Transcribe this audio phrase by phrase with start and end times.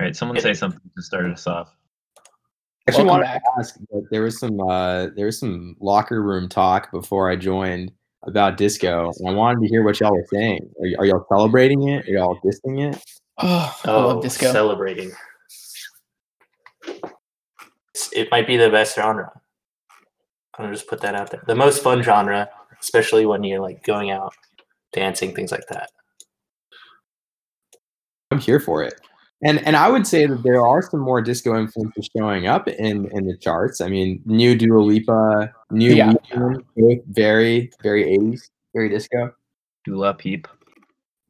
[0.00, 1.74] All right, someone say something to start us off.
[2.16, 2.22] I
[2.88, 6.90] actually want to ask, but there was some uh, there was some locker room talk
[6.90, 10.62] before I joined about disco, and I wanted to hear what y'all were saying.
[10.78, 12.08] Are, y- are y'all celebrating it?
[12.08, 13.04] Are y'all dissing it?
[13.42, 14.50] Oh, I Oh, love disco.
[14.50, 15.12] celebrating.
[16.86, 19.30] It's- It might be the best genre.
[20.56, 21.42] I'm gonna just put that out there.
[21.46, 22.48] The most fun genre,
[22.80, 24.32] especially when you're like going out,
[24.94, 25.90] dancing, things like that.
[28.30, 28.94] I'm here for it.
[29.42, 33.06] And and I would say that there are some more disco influences showing up in
[33.12, 33.80] in the charts.
[33.80, 36.12] I mean, new Dua Lipa, new Yeah.
[36.34, 38.42] Weeknd, very very 80s,
[38.74, 39.32] very disco.
[39.84, 40.46] Dula Peep.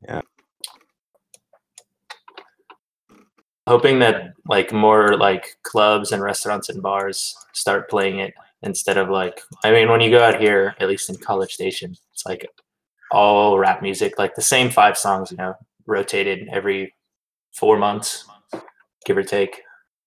[0.02, 0.22] Yeah.
[3.68, 9.08] Hoping that like more like clubs and restaurants and bars start playing it instead of
[9.08, 12.44] like I mean when you go out here, at least in College Station, it's like
[13.12, 15.54] all rap music, like the same five songs, you know,
[15.86, 16.92] rotated every
[17.52, 18.26] four months,
[19.04, 19.62] give or take.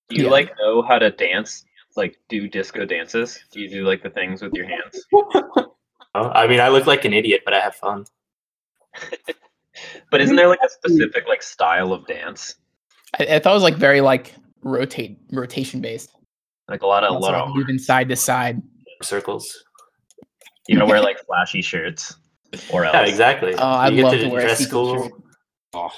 [0.10, 0.32] Do you Yeah.
[0.32, 1.66] like know how to dance?
[1.96, 3.44] Like do disco dances?
[3.52, 5.06] Do you do like the things with your hands?
[6.16, 8.06] Oh, I mean, I look like an idiot, but I have fun.
[10.12, 10.94] But isn't there like a mm-hmm.
[10.94, 12.56] specific like style of dance?
[13.20, 16.12] I, I thought it was like very like rotate rotation based.
[16.67, 18.62] Like a lot of a Also, lot like of moving side to side.
[19.02, 19.64] Circles.
[20.67, 22.16] you gotta wear like flashy shirts
[22.72, 22.94] or else.
[22.94, 23.56] Yeah, exactly.
[23.56, 25.12] Oh, I'd get love to, to wear dress sequin
[25.72, 25.92] cool.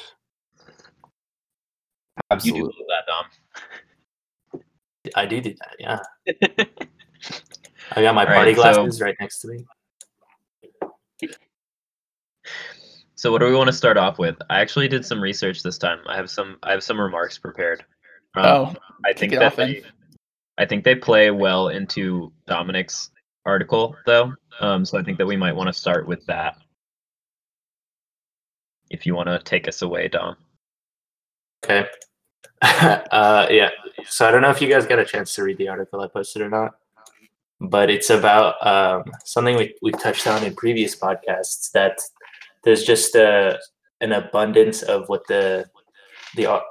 [2.39, 2.53] Shirt.
[2.53, 2.75] Oh, You absolutely.
[2.77, 4.61] do that, Dom.
[5.15, 5.75] I do do that.
[5.79, 5.99] Yeah.
[7.91, 9.65] I got my All party right, so- glasses right next to me.
[13.15, 14.35] So what do we want to start off with?
[14.49, 15.99] I actually did some research this time.
[16.05, 17.83] I have some I have some remarks prepared.
[18.35, 18.75] Um, Oh,
[19.05, 19.81] I think that they,
[20.57, 23.09] I think they play well into Dominic's
[23.45, 24.33] article though.
[24.59, 26.57] Um, so I think that we might want to start with that.
[28.91, 30.35] If you want to take us away, Dom.
[31.63, 31.87] Okay.
[33.11, 33.69] Uh, yeah.
[34.07, 36.07] So I don't know if you guys got a chance to read the article I
[36.07, 36.75] posted or not,
[37.61, 41.99] but it's about um, something we, we touched on in previous podcasts that
[42.63, 43.59] there's just a,
[44.01, 45.65] an abundance of what the
[46.35, 46.61] the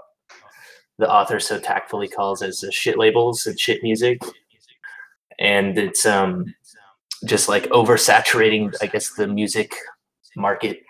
[0.98, 4.20] the author so tactfully calls as uh, shit labels and shit music,
[5.38, 6.54] and it's um
[7.24, 9.74] just like oversaturating, I guess, the music
[10.36, 10.82] market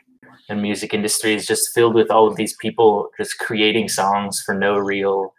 [0.48, 4.54] and music industry is just filled with all of these people just creating songs for
[4.54, 5.32] no real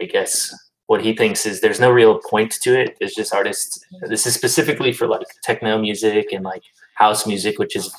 [0.00, 0.52] i guess
[0.90, 2.96] what he thinks is there's no real point to it.
[3.00, 3.78] It's just artists.
[4.08, 6.64] This is specifically for like techno music and like
[6.94, 7.94] house music which is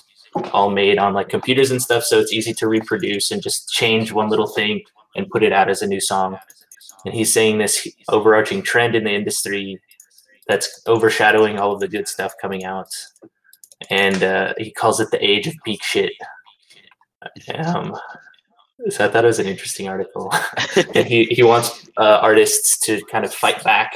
[0.51, 4.11] all made on like computers and stuff so it's easy to reproduce and just change
[4.11, 4.81] one little thing
[5.15, 6.38] and put it out as a new song.
[7.05, 9.79] And he's saying this overarching trend in the industry
[10.49, 12.89] that's overshadowing all of the good stuff coming out
[13.90, 16.14] and uh, he calls it the age of peak shit.
[17.53, 17.96] Um,
[18.90, 20.34] so I thought it was an interesting article,
[20.96, 23.94] and he he wants uh, artists to kind of fight back,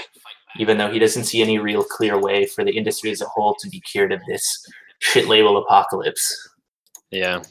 [0.59, 3.55] even though he doesn't see any real clear way for the industry as a whole
[3.59, 4.65] to be cured of this
[4.99, 6.49] shit label apocalypse.
[7.09, 7.41] Yeah.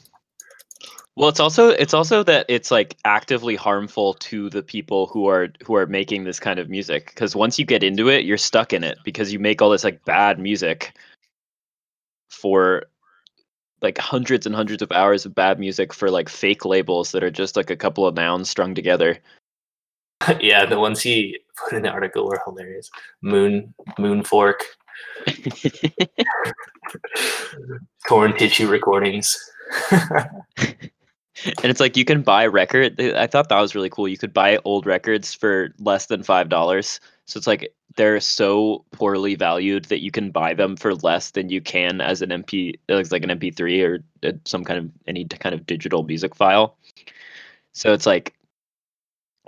[1.17, 5.49] Well, it's also it's also that it's like actively harmful to the people who are
[5.65, 8.73] who are making this kind of music because once you get into it, you're stuck
[8.73, 10.93] in it because you make all this like bad music
[12.35, 12.83] for
[13.81, 17.31] like hundreds and hundreds of hours of bad music for like fake labels that are
[17.31, 19.17] just like a couple of nouns strung together.
[20.41, 22.89] yeah, the ones he put in the article were hilarious.
[23.21, 24.63] Moon Moon Fork,
[28.07, 29.37] Corn Tissue Recordings.
[31.45, 32.99] And it's like you can buy record.
[32.99, 34.07] I thought that was really cool.
[34.07, 37.01] You could buy old records for less than five dollars.
[37.25, 41.49] So it's like they're so poorly valued that you can buy them for less than
[41.49, 45.55] you can as an MP, like an MP3 or uh, some kind of any kind
[45.55, 46.77] of digital music file.
[47.73, 48.33] So it's like,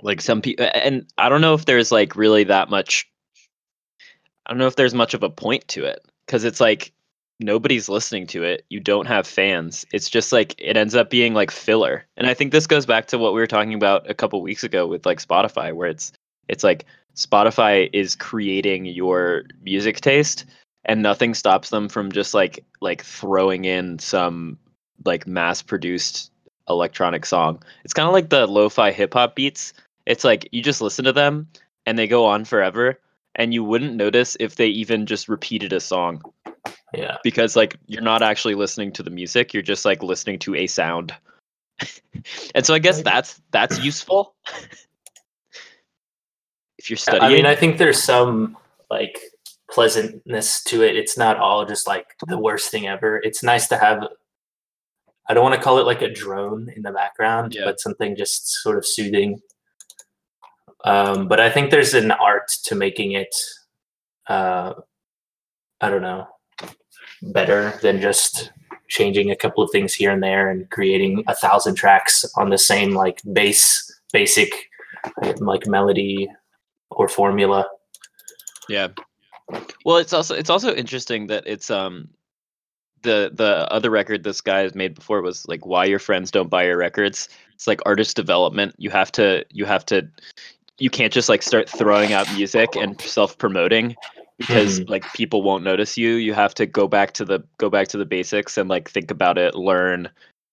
[0.02, 3.08] like some people, and I don't know if there's like really that much.
[4.46, 6.92] I don't know if there's much of a point to it because it's like
[7.40, 11.34] nobody's listening to it you don't have fans it's just like it ends up being
[11.34, 14.14] like filler and i think this goes back to what we were talking about a
[14.14, 16.12] couple weeks ago with like spotify where it's
[16.48, 16.84] it's like
[17.18, 20.44] spotify is creating your music taste
[20.84, 24.56] and nothing stops them from just like like throwing in some
[25.04, 26.30] like mass produced
[26.68, 27.60] electronic song.
[27.84, 29.72] It's kind of like the lo-fi hip hop beats.
[30.06, 31.48] It's like you just listen to them
[31.86, 33.00] and they go on forever
[33.34, 36.22] and you wouldn't notice if they even just repeated a song.
[36.94, 37.18] Yeah.
[37.22, 40.66] because like you're not actually listening to the music you're just like listening to a
[40.66, 41.14] sound.
[42.54, 44.34] And so i guess that's that's useful
[46.88, 48.56] if you're studying I mean, I think there's some
[48.90, 49.20] like
[49.70, 50.96] pleasantness to it.
[50.96, 53.18] It's not all just like the worst thing ever.
[53.22, 54.02] It's nice to have.
[55.28, 57.66] I don't want to call it like a drone in the background, Yeah.
[57.66, 59.40] but something just sort of soothing
[60.84, 63.34] Um, but I think there's an art to making it.
[64.26, 64.72] Uh,
[65.82, 66.26] I don't know,
[67.22, 68.52] better than just
[68.88, 72.56] changing a couple of things here and there and creating a thousand tracks on the
[72.58, 74.50] same like base basic
[75.40, 76.26] like melody
[76.90, 77.66] or formula.
[78.68, 78.88] Yeah.
[79.84, 82.08] Well, it's also it's also interesting that it's um
[83.02, 86.50] the the other record this guy has made before was like why your friends don't
[86.50, 87.28] buy your records.
[87.54, 88.74] It's like artist development.
[88.78, 90.08] You have to you have to
[90.78, 93.96] you can't just like start throwing out music and self promoting
[94.38, 96.14] because like people won't notice you.
[96.14, 99.10] You have to go back to the go back to the basics and like think
[99.10, 100.08] about it, learn,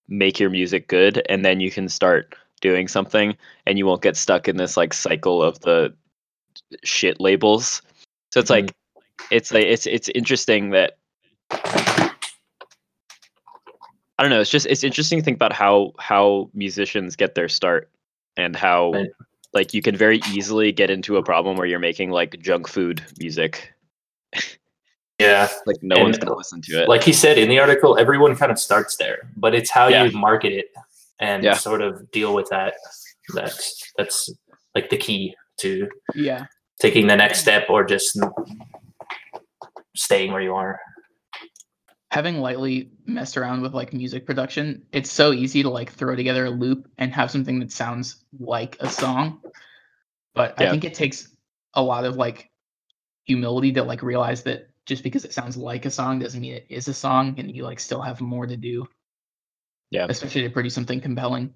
[0.08, 3.36] make your music good, and then you can start doing something
[3.66, 5.94] and you won't get stuck in this like cycle of the
[6.84, 7.82] shit labels.
[8.32, 9.26] So it's like mm-hmm.
[9.32, 10.98] it's like it's it's interesting that
[14.18, 17.50] I don't know, it's just it's interesting to think about how how musicians get their
[17.50, 17.90] start
[18.38, 19.10] and how Right.
[19.54, 23.04] like you can very easily get into a problem where you're making like junk food
[23.20, 23.74] music.
[25.20, 26.90] Yeah, Like no one's gonna listen to it.
[26.90, 30.06] like he said in the article, everyone kind of starts there, but it's how Yeah.
[30.06, 30.68] you market it
[31.20, 31.54] and Yeah.
[31.56, 32.76] sort of deal with that.
[33.34, 34.30] That's that's
[34.76, 36.46] like the key to Yeah.
[36.80, 38.20] taking the next step or just
[39.96, 40.80] staying where you are.
[42.12, 46.46] Having lightly messed around with like music production, it's so easy to like throw together
[46.46, 49.42] a loop and have something that sounds like a song.
[50.34, 51.30] But I think it takes
[51.74, 52.52] a lot of like
[53.26, 56.66] humility to like realize that just because it sounds like a song doesn't mean it
[56.70, 58.88] is a song and you like still have more to do.
[59.90, 60.06] Yeah.
[60.10, 61.54] Especially to produce something compelling.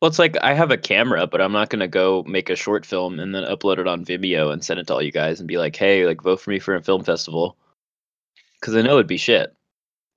[0.00, 2.86] Well, it's like I have a camera, but I'm not gonna go make a short
[2.86, 5.48] film and then upload it on Vimeo and send it to all you guys and
[5.48, 7.56] be like, "Hey, like vote for me for a film festival,"
[8.60, 9.54] because I know it'd be shit.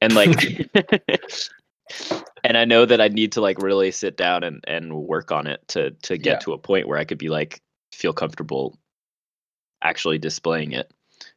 [0.02, 0.32] And like,
[2.44, 5.48] and I know that I need to like really sit down and and work on
[5.48, 6.40] it to to get Yeah.
[6.40, 7.62] to a point where I could be like
[7.92, 8.78] feel comfortable
[9.82, 10.92] actually displaying it.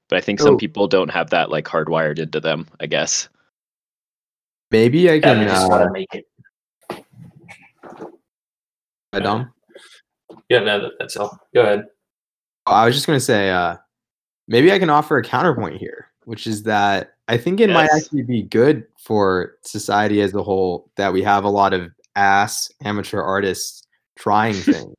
[0.09, 2.67] But I think some So- people don't have that like hardwired into them.
[2.81, 3.29] I guess.
[4.71, 5.39] Maybe I Yeah, can.
[5.41, 6.27] they just Uh, gotta make it.
[9.21, 9.53] Dom?
[10.49, 11.39] Yeah, no, that- that's all.
[11.55, 11.85] Go ahead.
[12.67, 13.77] I was just going to say, uh,
[14.49, 18.23] maybe I can offer a counterpoint here, which is that I think it might actually
[18.23, 23.21] be good for society as a whole that we have a lot of ass amateur
[23.21, 23.83] artists
[24.17, 24.95] trying things.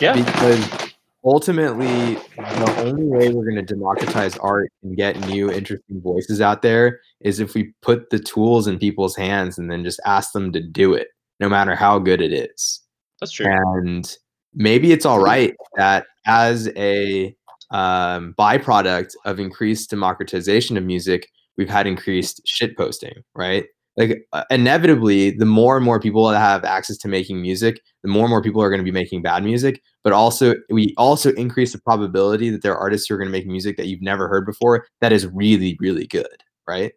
[0.00, 0.14] Yeah.
[0.14, 0.92] Because
[1.24, 6.62] ultimately, the only way we're going to democratize art and get new, interesting voices out
[6.62, 10.52] there is if we put the tools in people's hands and then just ask them
[10.52, 11.08] to do it,
[11.42, 12.80] no matter how good it is.
[13.20, 13.46] That's true.
[13.46, 14.16] and
[14.54, 17.34] maybe it's all right that as a
[17.70, 23.66] um, byproduct of increased democratization of music we've had increased shit posting right?
[23.96, 28.08] Like uh, inevitably the more and more people that have access to making music the
[28.08, 31.32] more and more people are going to be making bad music but also we also
[31.34, 34.02] increase the probability that there are artists who are going to make music that you've
[34.02, 36.92] never heard before that is really really good right?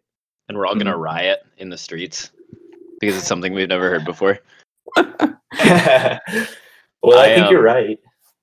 [0.48, 2.30] And we're all gonna riot in the streets
[3.00, 4.38] because it's something we've never heard before.
[4.96, 5.18] well,
[5.60, 6.18] I,
[7.02, 7.98] I, think um, you're right,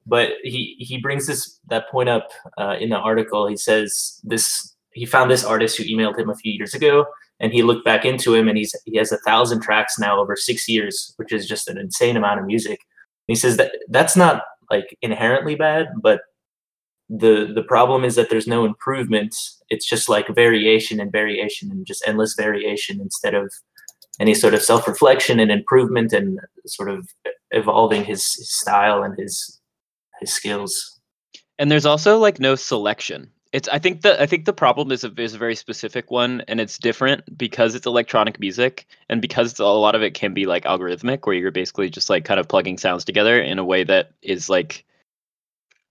[0.05, 3.47] but he he brings this that point up uh, in the article.
[3.47, 7.05] He says this he found this artist who emailed him a few years ago,
[7.39, 10.35] and he looked back into him, and he's he has a thousand tracks now over
[10.35, 12.79] six years, which is just an insane amount of music.
[13.27, 16.22] And he says that that's not like inherently bad, but
[17.10, 19.36] the the problem is that there's no improvement.
[19.69, 23.51] It's just like variation and variation and just endless variation instead of
[24.20, 27.08] any sort of self-reflection and improvement and sort of
[27.51, 29.60] evolving his, style and his
[30.20, 31.00] his skills.
[31.60, 35.03] and there's also like no selection it's i think the i think the problem is
[35.03, 39.60] a, is a very specific one and it's different because it's electronic music and because
[39.60, 42.48] a lot of it can be like algorithmic where you're basically just like kind of
[42.48, 44.84] plugging sounds together in a way that is like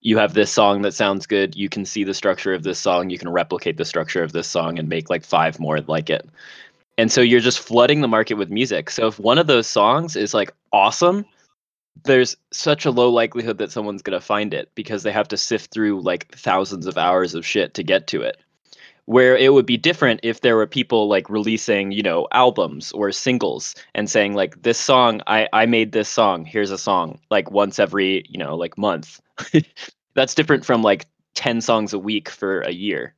[0.01, 3.09] you have this song that sounds good you can see the structure of this song
[3.09, 6.29] you can replicate the structure of this song and make like five more like it
[6.99, 8.91] and so you're just flooding the market with music.
[8.91, 11.25] So if one of those songs is like awesome
[12.05, 15.37] there's such a low likelihood that someone's going to find it because they have to
[15.37, 18.39] sift through like thousands of hours of shit to get to it.
[19.07, 23.11] Where it would be different if there were people like releasing you know albums or
[23.11, 26.45] singles and saying like this song i i made this song.
[26.45, 29.21] Here's a song like once every you know like month.
[30.15, 33.15] That's different from like 10 songs a week for a year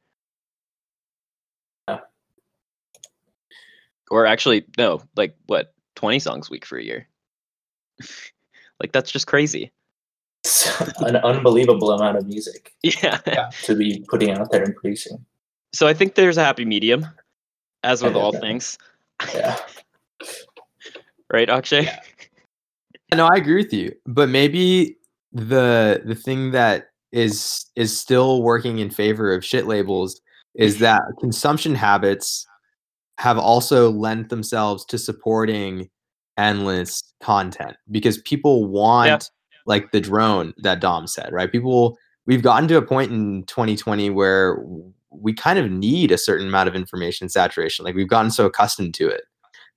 [4.11, 7.09] or actually no like what 20 songs a week for a year
[8.81, 9.73] like that's just crazy
[10.45, 13.19] It's an unbelievable amount of music yeah
[13.63, 15.25] to be putting out there and producing.
[15.73, 17.07] so i think there's a happy medium
[17.83, 18.41] as with all that.
[18.41, 18.79] things
[19.35, 19.57] Yeah.
[21.33, 22.01] right akshay Yeah.
[23.15, 23.93] No, I agree with you.
[24.07, 24.97] But maybe
[25.31, 30.21] the the thing that is is still working in favor of shit labels
[30.57, 32.45] is that consumption habits
[33.19, 35.89] have also lent themselves to supporting
[36.37, 39.31] endless content because people want
[39.67, 41.51] like the drone that Dom said, right?
[41.51, 44.63] People we've gotten to a point in 2020 where
[45.11, 47.85] we kind of need a certain amount of information saturation.
[47.85, 49.23] Like we've gotten so accustomed to it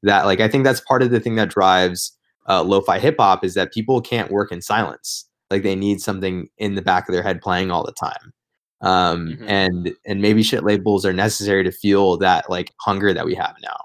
[0.04, 2.14] that like I think that's part of the thing that drives
[2.50, 5.26] uh, lo-fi hip hop is that people can't work in silence.
[5.52, 8.34] Like they need something in the back of their head playing all the time.
[8.82, 9.50] Um, Mhm.
[9.50, 13.56] and and maybe shit labels are necessary to fuel that like hunger that we have
[13.64, 13.78] now.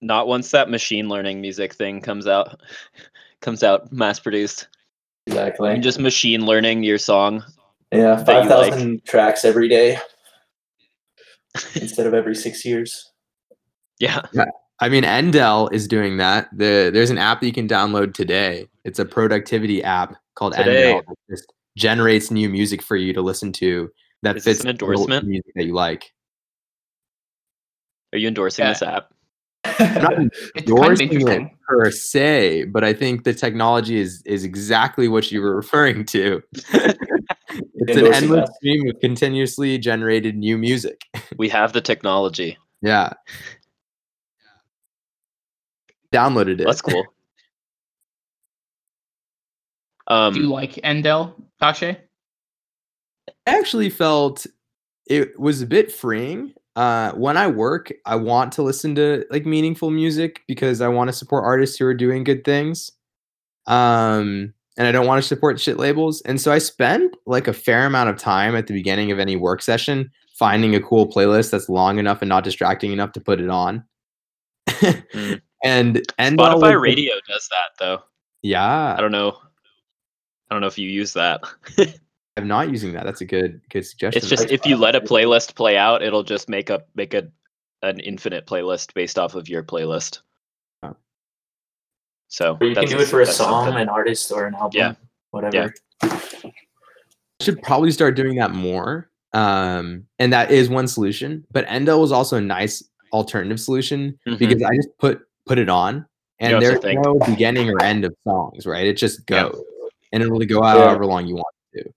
[0.00, 2.60] Not once that machine learning music thing comes out,
[3.40, 4.68] comes out mass produced.
[5.26, 5.72] Exactly.
[5.72, 7.42] And just machine learning your song.
[7.92, 9.98] yeah, that you five thousand tracks every day
[11.74, 13.10] instead of every six years.
[13.98, 14.22] Yeah.
[14.32, 14.44] yeah.
[14.78, 16.48] I mean, Endel is doing that.
[16.52, 18.68] The there's an app that you can download today.
[18.84, 20.92] It's a productivity app called Today.
[20.92, 21.02] Endel.
[21.06, 23.90] that just generates new music for you to listen to
[24.22, 25.26] that Is fits an the endorsement?
[25.26, 26.12] music that you like.
[28.12, 28.72] Are you endorsing Yeah.
[28.72, 29.08] this app?
[29.64, 30.12] I'm not
[30.54, 35.30] It's kind of it per se, but I think the technology is is exactly what
[35.30, 36.42] you were referring to.
[36.54, 38.56] it's an endless us.
[38.56, 41.02] stream of continuously generated new music.
[41.36, 42.56] We have the technology.
[42.80, 43.12] Yeah.
[46.12, 46.64] Downloaded it.
[46.66, 47.04] That's cool.
[50.08, 51.98] Um, Do you like Endel, Akshay?
[53.46, 54.46] I actually felt
[55.06, 56.52] it was a bit freeing.
[56.74, 61.08] Uh, when I work, I want to listen to like meaningful music because I want
[61.08, 62.92] to support artists who are doing good things.
[63.66, 66.20] Um, and I don't want to support shit labels.
[66.22, 69.36] And so I spend like a fair amount of time at the beginning of any
[69.36, 73.40] work session finding a cool playlist that's long enough and not distracting enough to put
[73.40, 73.84] it on.
[74.76, 75.40] Mm.
[75.64, 78.02] And and Spotify Radio does that though.
[78.42, 79.38] Yeah, I don't know.
[80.50, 81.40] I don't know if you use that.
[82.36, 83.04] I'm not using that.
[83.04, 84.18] That's a good good suggestion.
[84.18, 87.28] It's just if you let a playlist play out, it'll just make a make a
[87.82, 90.20] an infinite playlist based off of your playlist.
[90.82, 90.94] Oh.
[92.28, 93.82] So Or you can do it for a song, something.
[93.82, 94.70] an artist, or an album.
[94.78, 94.94] Yeah.
[95.30, 95.72] Whatever.
[97.40, 99.10] should probably start doing that more.
[99.32, 101.44] Um, and that is one solution.
[101.52, 104.38] But Endel was also a nice alternative solution Mhm.
[104.38, 106.04] because I just put put it on
[106.40, 108.86] and don't there's no beginning or end of songs, right?
[108.86, 109.50] It just Yeah.
[110.20, 110.26] Goes.
[110.28, 110.84] And it'll go out Yeah.
[110.86, 111.90] however long you want it to.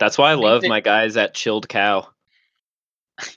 [0.00, 2.08] That's why I love that- my guys at Chilled Cow.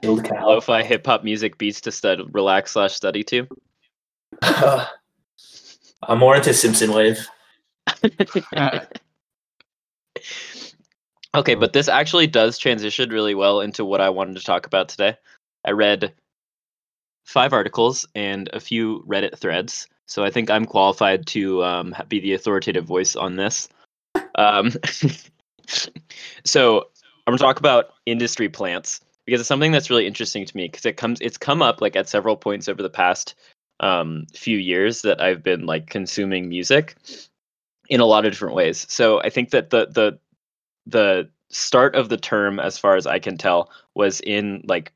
[0.00, 0.46] Build cow.
[0.46, 3.46] Lo-fi hip hop music beats to stud relax slash study to.
[4.42, 7.26] I'm more into Simpson Wave.
[8.56, 8.80] Uh,
[11.32, 14.88] Okay, but this actually does transition really well into what I wanted to talk about
[14.88, 15.16] today.
[15.64, 16.12] I read
[17.24, 22.18] five articles and a few Reddit threads, so I think I'm qualified to um, be
[22.18, 23.68] the authoritative voice on this.
[24.34, 24.72] Um,
[26.44, 26.78] so
[27.26, 30.66] I'm going to talk about industry plants because it's something that's really interesting to me
[30.66, 33.36] because it comes it's come up like at several points over the past
[33.78, 36.96] um, few years that I've been like consuming music
[37.88, 38.86] in a lot of different ways.
[38.90, 40.18] So I think that the the
[40.86, 44.92] the start of the term as far as i can tell was in like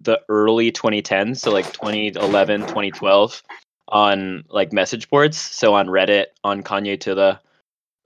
[0.00, 3.42] the early 2010s so like 2011 2012
[3.88, 7.38] on like message boards so on reddit on kanye to the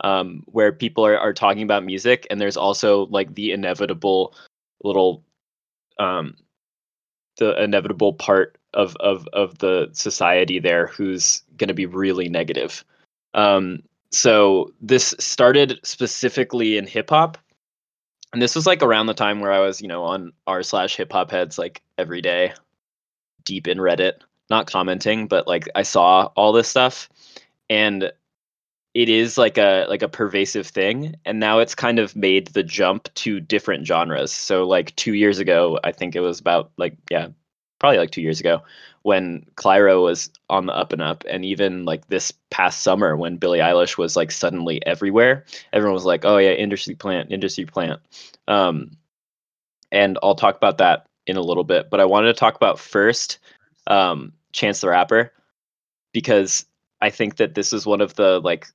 [0.02, 4.34] um, where people are, are talking about music and there's also like the inevitable
[4.82, 5.22] little
[5.98, 6.34] um,
[7.36, 12.82] the inevitable part of of of the society there who's going to be really negative.
[13.34, 17.38] Um, so this started specifically in hip hop
[18.32, 20.96] and this was like around the time where i was you know on r slash
[20.96, 22.52] hip hop heads like every day
[23.44, 24.14] deep in reddit
[24.50, 27.08] not commenting but like i saw all this stuff
[27.68, 28.12] and
[28.92, 32.62] it is like a like a pervasive thing and now it's kind of made the
[32.62, 36.96] jump to different genres so like two years ago i think it was about like
[37.10, 37.28] yeah
[37.78, 38.62] probably like two years ago
[39.02, 43.38] when Clairo was on the up and up, and even like this past summer when
[43.38, 48.00] Billie Eilish was like suddenly everywhere, everyone was like, "Oh yeah, industry plant, industry plant."
[48.46, 48.92] Um,
[49.90, 52.78] and I'll talk about that in a little bit, but I wanted to talk about
[52.78, 53.38] first
[53.86, 55.32] um, Chance the Rapper
[56.12, 56.64] because
[57.00, 58.66] I think that this is one of the like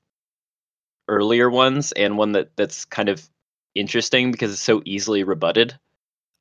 [1.08, 3.28] earlier ones and one that that's kind of
[3.76, 5.78] interesting because it's so easily rebutted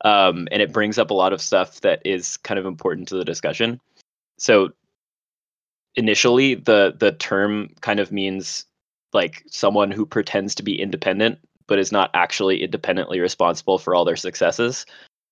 [0.05, 3.17] um, and it brings up a lot of stuff that is kind of important to
[3.17, 3.81] the discussion.
[4.39, 4.71] So
[5.97, 8.67] initially, the the term kind of means
[9.13, 14.05] like someone who pretends to be independent but is not actually independently responsible for all
[14.05, 14.85] their successes.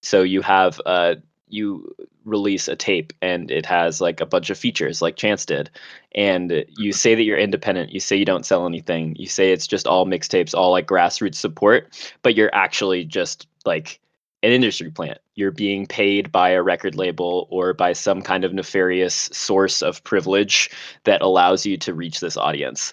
[0.02, 1.16] So you have uh,
[1.52, 1.94] you
[2.25, 5.71] release a tape and it has like a bunch of features like Chance did,
[6.14, 6.90] and you mm-hmm.
[6.92, 10.06] say that you're independent, you say you don't sell anything, you say it's just all
[10.06, 14.00] mixtapes, all like grassroots support, but you're actually just like
[14.42, 15.18] an industry plant.
[15.35, 20.02] You're being paid by a record label or by some kind of nefarious source of
[20.04, 20.71] privilege
[21.04, 22.92] that allows you to reach this audience.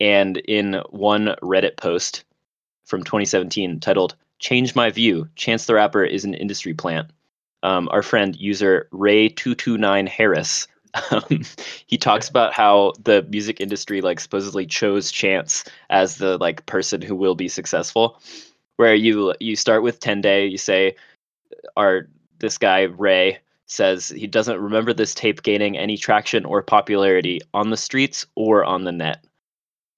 [0.00, 2.24] And in one Reddit post
[2.84, 7.10] from 2017 titled Change My View Chance the Rapper is an Industry Plant,
[7.62, 10.66] um, our friend user Ray229 Harris.
[11.10, 11.42] Um,
[11.86, 17.02] he talks about how the music industry like supposedly chose Chance as the like person
[17.02, 18.18] who will be successful.
[18.78, 20.96] Where you you start with 10 day, you say,
[21.76, 27.42] "Our this guy Ray says he doesn't remember this tape gaining any traction or popularity
[27.52, 29.22] on the streets or on the net."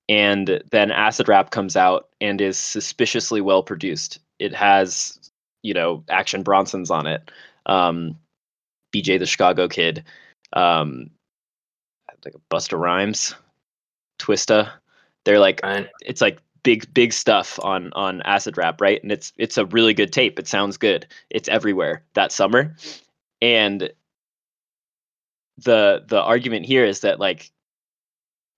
[0.09, 4.19] And then Acid Rap comes out and is suspiciously well produced.
[4.41, 5.31] It has,
[5.63, 7.31] you know, Action Bronson's on it
[7.71, 8.19] um,
[8.93, 10.05] BJ the Chicago Kid,
[10.53, 11.09] um,
[12.25, 13.35] like Busta Rhymes,
[14.19, 14.71] Twista.
[15.25, 15.89] They're like Right.
[16.03, 19.03] it's like big big stuff on on acid rap, right?
[19.03, 20.39] And it's it's a really good tape.
[20.39, 21.07] It sounds good.
[21.31, 22.77] It's everywhere that summer,
[23.41, 23.91] and
[25.59, 27.53] the the argument here is that like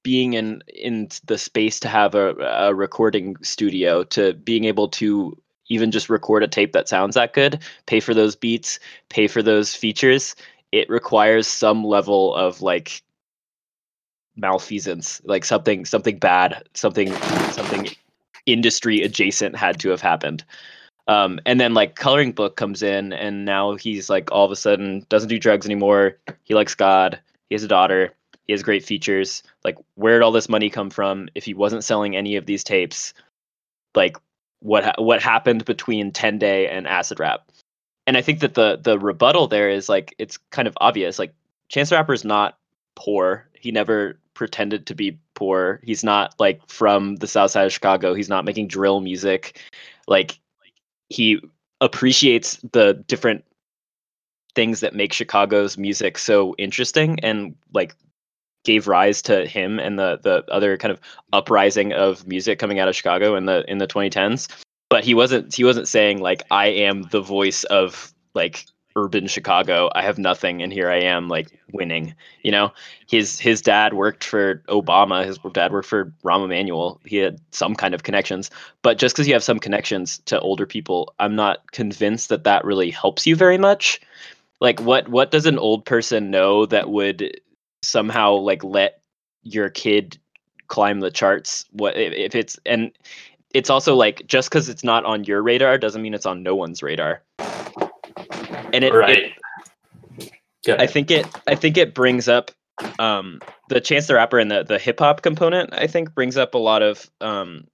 [0.02, 5.37] being in in the space to have a, a recording studio to being able to
[5.73, 9.43] even just record a tape that sounds that good pay for those beats pay for
[9.43, 10.37] those features
[10.71, 13.02] it requires some level of like
[14.37, 17.12] malfeasance like something something bad something
[17.52, 17.88] something
[18.47, 20.45] industry adjacent had to have happened.
[21.09, 24.57] Um, and then like coloring book comes in and now he's like all of a
[24.57, 26.17] sudden doesn't do drugs anymore.
[26.45, 27.21] He likes god.
[27.49, 28.14] He has a daughter.
[28.47, 29.43] He has great features.
[29.64, 32.62] Like where did all this money come from if he wasn't selling any of these
[32.62, 33.14] tapes?
[33.95, 34.17] Like
[34.62, 37.50] what ha- what happened between 10 day and acid rap.
[38.07, 41.35] And i think that the the rebuttal there is like it's kind of obvious like
[41.69, 42.59] chance the rapper is not
[42.95, 43.49] poor.
[43.59, 45.81] He never pretended to be poor.
[45.83, 48.15] He's not like from the south side of chicago.
[48.15, 49.60] He's not making drill music.
[50.06, 50.39] Like
[51.08, 51.41] he
[51.80, 53.45] appreciates the different
[54.54, 57.95] things that make chicago's music so interesting and like
[58.64, 61.00] gave rise to him and the the other kind of
[61.32, 64.48] uprising of music coming out of Chicago in the in the 2010s.
[64.88, 69.90] But he wasn't he wasn't saying like I am the voice of like urban Chicago.
[69.94, 72.14] I have nothing and here I am like winning.
[72.42, 72.72] You know,
[73.08, 77.00] his his dad worked for Obama, his dad worked for Rahm Emanuel.
[77.04, 78.50] He had some kind of connections.
[78.82, 82.64] But just because you have some connections to older people, I'm not convinced that that
[82.64, 84.00] really helps you very much.
[84.60, 87.40] Like what what does an old person know that would
[87.82, 89.00] somehow like let
[89.42, 90.18] your kid
[90.68, 92.92] climb the charts what if, it's and
[93.52, 96.54] it's also like just because it's not on your radar doesn't mean it's on no
[96.54, 97.23] one's radar.
[98.73, 99.34] And it, right.
[100.18, 102.50] it i think it i think it brings up
[102.99, 106.58] um the chance the rapper and the the hip-hop component i think brings up a
[106.58, 107.66] lot of um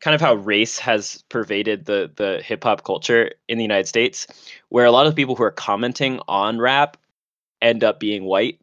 [0.00, 4.26] kind of how race has pervaded the the hip-hop culture in the united states
[4.68, 6.96] where a lot of people who are commenting on rap
[7.60, 8.60] end up being white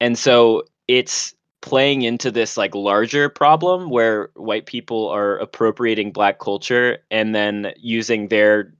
[0.00, 6.38] and so it's playing into this like larger problem where white people are appropriating black
[6.38, 8.70] culture and then using their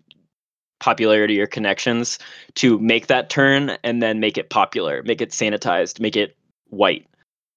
[0.80, 2.18] popularity or connections
[2.56, 6.36] to make that turn and then make it popular, make it sanitized, make it
[6.68, 7.06] white.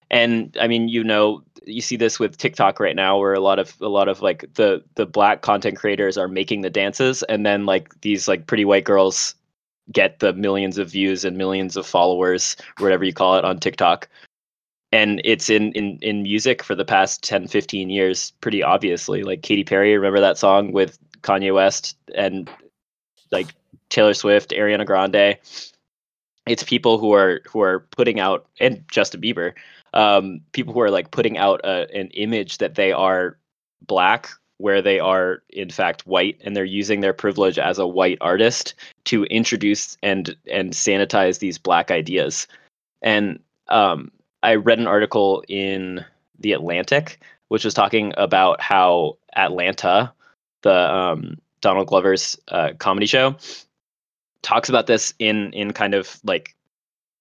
[0.10, 3.60] And I mean, you know, you see this with TikTok right now where a lot
[3.60, 7.46] of a lot of like the the black content creators are making the dances and
[7.46, 9.36] then like these like pretty white girls
[9.92, 14.08] get the millions of views and millions of followers, whatever you call it on TikTok.
[14.92, 19.24] And it's in, in in music for the past 10, 15 years, pretty obviously.
[19.24, 22.50] Like Katy Perry, remember that song with Kanye West and
[23.32, 23.54] like
[23.90, 25.38] Taylor Swift, Ariana Grande.
[26.48, 29.54] It's people who are who are putting out and Justin Bieber,
[29.94, 33.38] um, people who are like putting out a, an image that they are
[33.86, 38.18] black where they are in fact white and they're using their privilege as a white
[38.22, 38.74] artist
[39.06, 42.48] to introduce and and sanitize these black ideas.
[43.02, 44.12] And um,
[44.44, 46.06] i read an article in
[46.40, 50.14] the atlantic which was talking about how atlanta
[50.62, 53.36] the um, donald glover's uh, comedy show
[54.42, 56.56] talks about this in in kind of like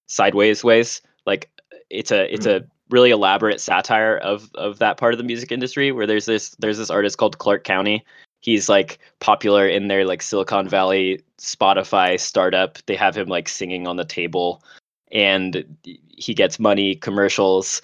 [0.07, 1.01] sideways ways.
[1.25, 1.49] Like
[1.89, 5.91] it's a it's a really elaborate satire of of that part of the music industry
[5.91, 8.03] where there's this there's this artist called Clark County.
[8.39, 12.77] He's like popular in their like Silicon Valley Spotify startup.
[12.85, 14.63] They have him like singing on the table
[15.11, 17.81] and he gets money commercials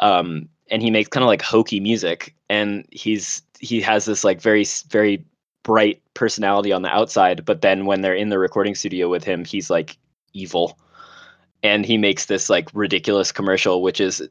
[0.00, 4.40] um and he makes kind of like hokey music and he's he has this like
[4.40, 5.24] very very
[5.68, 9.44] bright personality on the outside, but then when they're in the recording studio with him,
[9.44, 9.98] he's like
[10.32, 10.78] evil.
[11.62, 14.22] And he makes this like ridiculous commercial, which is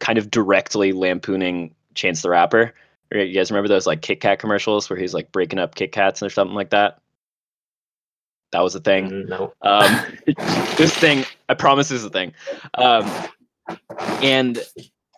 [0.00, 2.74] kind of directly lampooning Chance the Rapper.
[3.12, 6.22] You guys remember those like Kit Kat commercials where he's like breaking up Kit Kats
[6.22, 6.98] or something like that?
[8.52, 9.10] That was a thing.
[9.10, 9.52] Mm, No.
[9.62, 10.18] Um,
[10.76, 12.32] this thing, I promise, is a thing.
[12.74, 13.10] Um,
[14.22, 14.58] and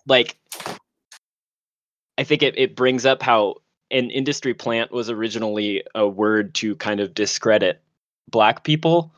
[0.06, 0.36] like,
[2.18, 3.56] I think it, it brings up how
[3.90, 7.80] an industry plant was originally a word to kind of discredit
[8.30, 9.12] black people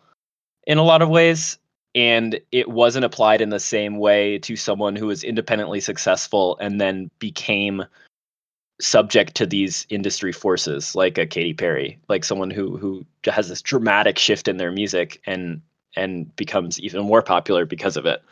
[0.67, 1.59] in a lot of ways.
[1.99, 6.81] And it wasn't applied in the same way to someone who was independently successful and
[6.81, 7.85] then became
[8.81, 13.61] subject to these industry forces like a Katy Perry, like someone who who has this
[13.61, 15.61] dramatic shift in their music and
[15.97, 18.23] and becomes even more popular because of it.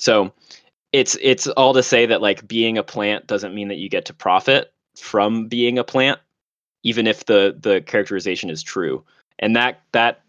[0.00, 0.32] So
[0.90, 4.06] it's it's all to say that like being a plant doesn't mean that you get
[4.06, 6.18] to profit from being a plant,
[6.82, 9.04] even if the the characterization is true.
[9.38, 10.22] And that that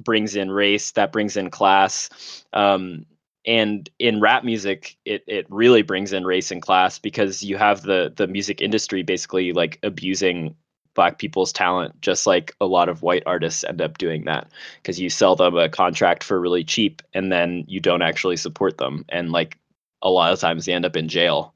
[0.00, 2.44] brings in race, that brings in class.
[2.52, 3.06] Um,
[3.44, 7.82] and in rap music it it really brings in race and class because you have
[7.82, 10.54] the the music industry basically like abusing
[10.94, 14.48] black people's talent just like a lot of white artists end up doing that
[14.80, 18.78] because you sell them a contract for really cheap and then you don't actually support
[18.78, 19.58] them and like
[20.02, 21.52] a lot of times they end up in jail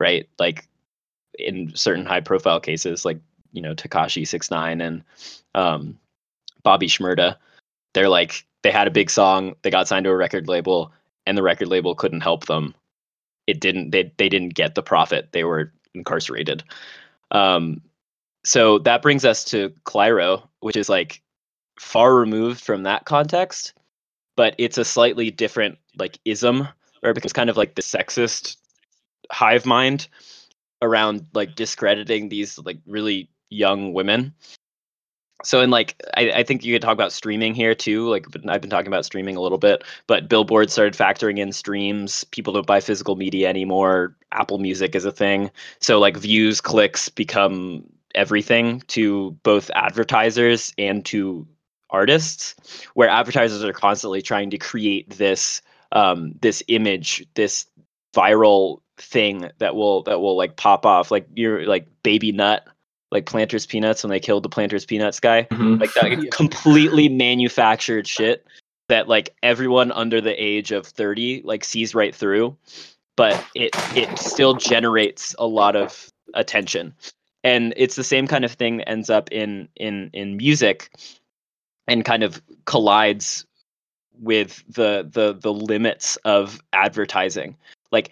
[0.00, 0.66] right like
[1.38, 3.20] in certain high profile cases like
[3.52, 5.02] you know Tekashi 69 and
[5.54, 5.98] um
[6.62, 7.36] Bobby Shmurda
[7.94, 10.92] they're like they had a big song they got signed to a record label
[11.26, 12.74] and the record label couldn't help them.
[13.46, 16.64] It didn't they, they didn't get the profit they were incarcerated.
[17.30, 17.80] Um
[18.44, 21.22] so that brings us to Clairo which is like
[21.78, 23.72] far removed from that context
[24.36, 26.68] but it's a slightly different like ism
[27.02, 28.56] it becomes kind of like the sexist
[29.30, 30.08] hive mind
[30.82, 34.34] around like discrediting these like really young women
[35.44, 38.60] so in like I, I think you could talk about streaming here too like i've
[38.60, 42.24] been talking about streaming a little bit but billboard started factoring in streams.
[42.24, 44.16] People don't buy physical media anymore.
[44.32, 45.50] Apple music is a thing.
[45.80, 51.46] So like views clicks become everything to both advertisers and to
[51.90, 52.54] artists
[52.94, 55.60] where advertisers are constantly trying to create this
[55.92, 57.66] um, this image this
[58.14, 61.10] viral thing that will that will like pop off.
[61.10, 62.66] Like you're like baby nut
[63.12, 65.44] like planters peanuts when they killed the planters peanuts guy.
[65.44, 65.80] Mhm.
[65.80, 68.44] like that completely manufactured shit
[68.88, 72.56] that like everyone under the age of 30 like sees right through
[73.16, 76.94] but it it still generates a lot of attention.
[77.44, 80.90] And it's the same kind of thing that ends up in in in music
[81.86, 83.44] and kind of collides
[84.18, 87.56] with the the the limits of advertising.
[87.90, 88.10] Like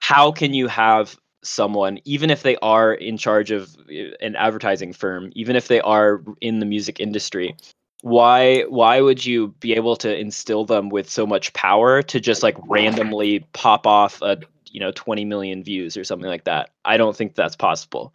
[0.00, 1.16] how can you have
[1.48, 5.80] someone even if they are in charge of uh, an advertising firm even if they
[5.80, 7.56] are in the music industry
[8.02, 12.42] why why would you be able to instill them with so much power to just
[12.42, 16.96] like randomly pop off a you know 20 million views or something like that i
[16.96, 18.12] don't think that's possible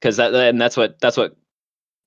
[0.00, 1.36] because that and that's what that's what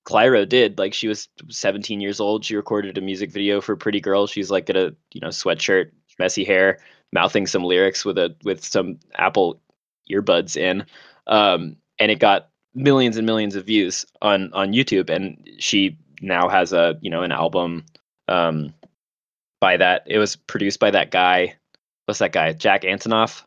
[0.05, 0.79] Clairo did.
[0.79, 2.43] Like she was 17 years old.
[2.43, 4.27] She recorded a music video for Pretty Girl.
[4.27, 6.79] She's like in a you know sweatshirt, messy hair,
[7.13, 9.61] mouthing some lyrics with a with some Apple
[10.09, 10.85] earbuds in,
[11.27, 15.09] um, and it got millions and millions of views on on YouTube.
[15.09, 17.85] And she now has a you know an album
[18.27, 18.73] um,
[19.59, 20.03] by that.
[20.05, 21.55] It was produced by that guy.
[22.05, 22.53] What's that guy?
[22.53, 23.43] Jack Antonoff.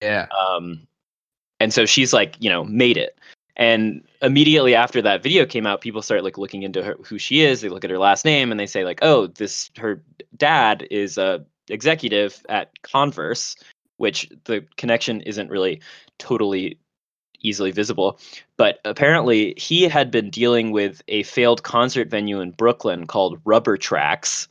[0.00, 0.26] Yeah.
[0.26, 0.86] Um,
[1.58, 3.18] and so she's like, you know, made it.
[3.56, 7.42] And immediately after that video came out, people start like looking into her, who she
[7.42, 7.60] is.
[7.60, 10.02] They look at her last name and they say like, oh, this her
[10.38, 13.56] dad is a executive at Converse,
[14.00, 15.78] which the connection isn't really
[16.16, 16.78] totally
[17.40, 18.18] easily visible.
[18.56, 23.76] But apparently, he had been dealing with a failed concert venue in Brooklyn called Rubber
[23.76, 24.48] Tracks.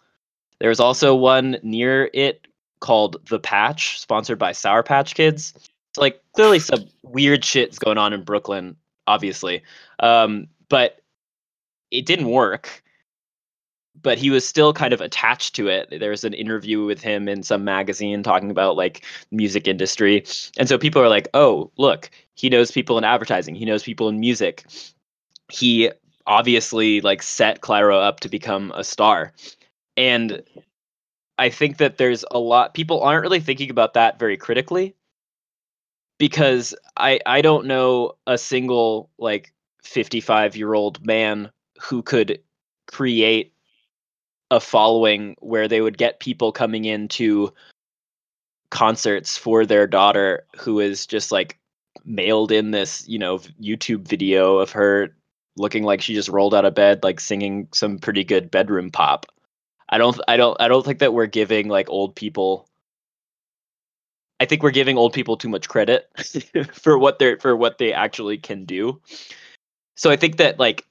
[0.59, 2.47] There's also one near it
[2.79, 5.55] called The Patch, sponsored by Sour Patch Kids.
[5.95, 8.75] So, like, clearly some weird shit's going on in Brooklyn,
[9.07, 9.63] obviously.
[9.99, 11.01] Um, but
[11.89, 12.83] it didn't work.
[14.01, 15.99] But he was still kind of attached to it.
[15.99, 20.23] There was an interview with him in some magazine talking about like music industry.
[20.57, 24.07] And so people are like, oh, look, he knows people in advertising, he knows people
[24.09, 24.65] in music.
[25.51, 25.91] He
[26.27, 29.33] obviously like set Clairo up to become a star.
[29.97, 30.43] And
[31.39, 34.95] I think that there's a lot people aren't really thinking about that very critically
[36.19, 41.49] because I I don't know a single like 55 year old man
[41.81, 42.39] who could
[42.88, 43.53] create
[44.51, 47.53] a following where they would get people coming into
[48.71, 51.57] concerts for their daughter who is just like
[52.05, 55.13] mailed in this you know youtube video of her
[55.59, 59.25] looking like she just rolled out of bed, like singing some pretty good bedroom pop.
[59.89, 62.67] I don't I don't I don't think that we're giving like old people
[64.39, 66.09] I think we're giving old people too much credit
[66.73, 69.01] for what they're for what they actually can do.
[69.95, 70.85] So I think that like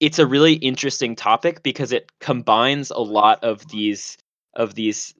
[0.00, 4.16] it's a really interesting topic because it combines a lot of these
[4.54, 5.14] of these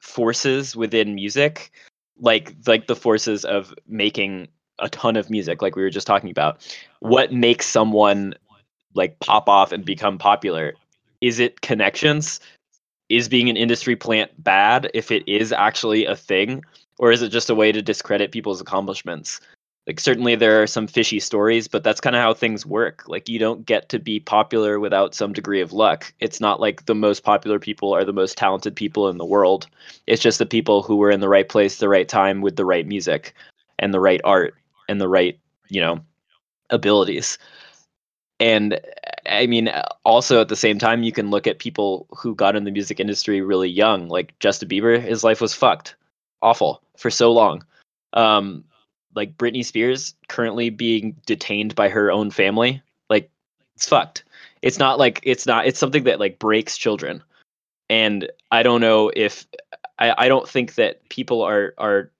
[0.00, 1.72] forces within music
[2.20, 6.30] like like the forces of making a ton of music like we were just talking
[6.30, 6.60] about.
[7.00, 8.34] What makes someone
[8.94, 10.74] like pop off and become popular?
[11.20, 12.40] Is it connections?
[13.08, 16.64] Is being an industry plant bad if it is actually a thing?
[16.98, 19.40] Or is it just a way to discredit people's accomplishments
[19.86, 23.04] like certainly there are some fishy stories but that's kind of how things work.
[23.06, 26.12] Like you don't get to be popular without some degree of luck.
[26.20, 29.66] It's not like the most popular people are the most talented people in the world.
[30.06, 32.64] It's just the people who were in the right place the right time with the
[32.64, 33.34] right music
[33.78, 34.54] and the right art
[34.88, 36.00] and the right you know
[36.70, 37.38] abilities.
[38.40, 38.80] And
[39.28, 39.68] i mean
[40.04, 43.00] also at the same time you can look at people who got in the music
[43.00, 45.96] industry really young like justin bieber his life was fucked.
[46.42, 47.64] Awful for so long.
[48.12, 48.64] Um
[49.16, 53.30] like Britney Spears currently being detained by her own family, like
[53.74, 54.22] it's fucked.
[54.62, 57.22] It's not like it's not it's something that like breaks children.
[57.88, 59.46] And I don't know if
[59.98, 62.10] I, I don't think that people are are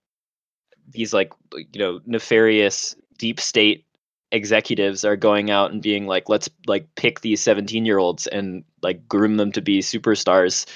[0.89, 3.85] these like you know nefarious deep state
[4.33, 8.65] executives are going out and being like let's like pick these 17 year olds and
[8.83, 10.67] like groom them to be superstars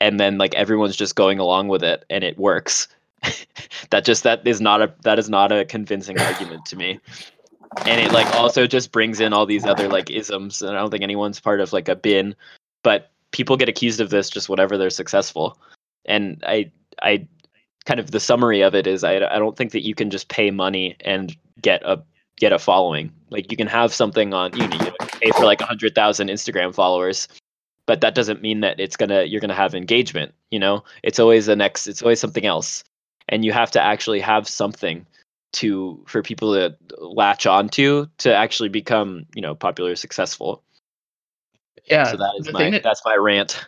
[0.00, 2.88] and then like everyone's just going along with it and it works
[3.90, 7.00] that just that is not a that is not a convincing argument to me.
[7.84, 10.90] And it like also just brings in all these other like isms and i don't
[10.90, 12.34] think anyone's part of like a bin
[12.82, 15.58] but people get accused of this just whenever they're successful.
[16.04, 16.70] And i
[17.02, 17.26] i
[17.84, 20.28] kind of the summary of it is i, I don't think that you can just
[20.28, 22.02] pay money and get a
[22.38, 23.10] get a following.
[23.30, 27.28] Like you can have something on you, know, you pay for like 100000 instagram followers
[27.86, 30.84] but that doesn't mean that it's gonna you're gonna have engagement you know?
[31.02, 32.84] It's always the next it's always something else
[33.28, 35.06] and you have to actually have something
[35.52, 40.62] to for people to latch onto to actually become you know popular successful
[41.86, 42.04] Yeah.
[42.04, 43.66] so that is my that- that's my rant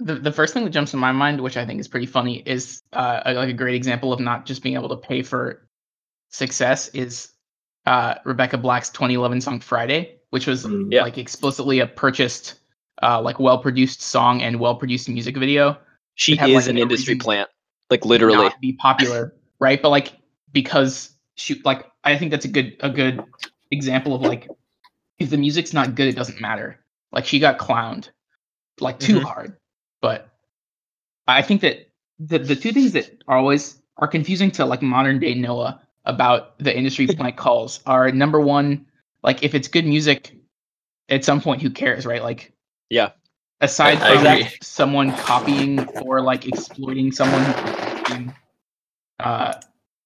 [0.00, 2.36] the, the first thing that jumps in my mind, which I think is pretty funny,
[2.46, 5.66] is uh, a- like a great example of not just being able to pay for
[6.30, 7.32] success is
[7.84, 10.92] uh, Rebecca Black's 2011 song Friday, which was Mm.
[10.92, 11.02] Yeah.
[11.02, 12.60] like explicitly a purchased,
[13.02, 15.76] uh, like well produced song and well produced music video.
[16.14, 17.50] she have, is like, an no industry reason plant
[17.90, 19.80] like literally be popular, right?
[19.80, 20.12] But like
[20.52, 23.24] because she like I think that's a good a good
[23.70, 24.48] example of like
[25.18, 26.80] if the music's not good, it doesn't matter.
[27.12, 28.10] Like she got clowned
[28.80, 29.22] like too Mhm.
[29.22, 29.56] hard.
[30.00, 30.28] But
[31.26, 35.18] I think that the the two things that are always are confusing to like modern
[35.18, 38.86] day Noah about the industry plant calls are number one,
[39.22, 40.36] like if it's good music,
[41.08, 42.22] at some point who cares, right?
[42.22, 42.52] Like
[42.90, 43.10] Yeah.
[43.60, 44.48] Aside from agree.
[44.62, 47.44] someone copying or like exploiting someone
[48.04, 48.34] doing,
[49.20, 49.54] uh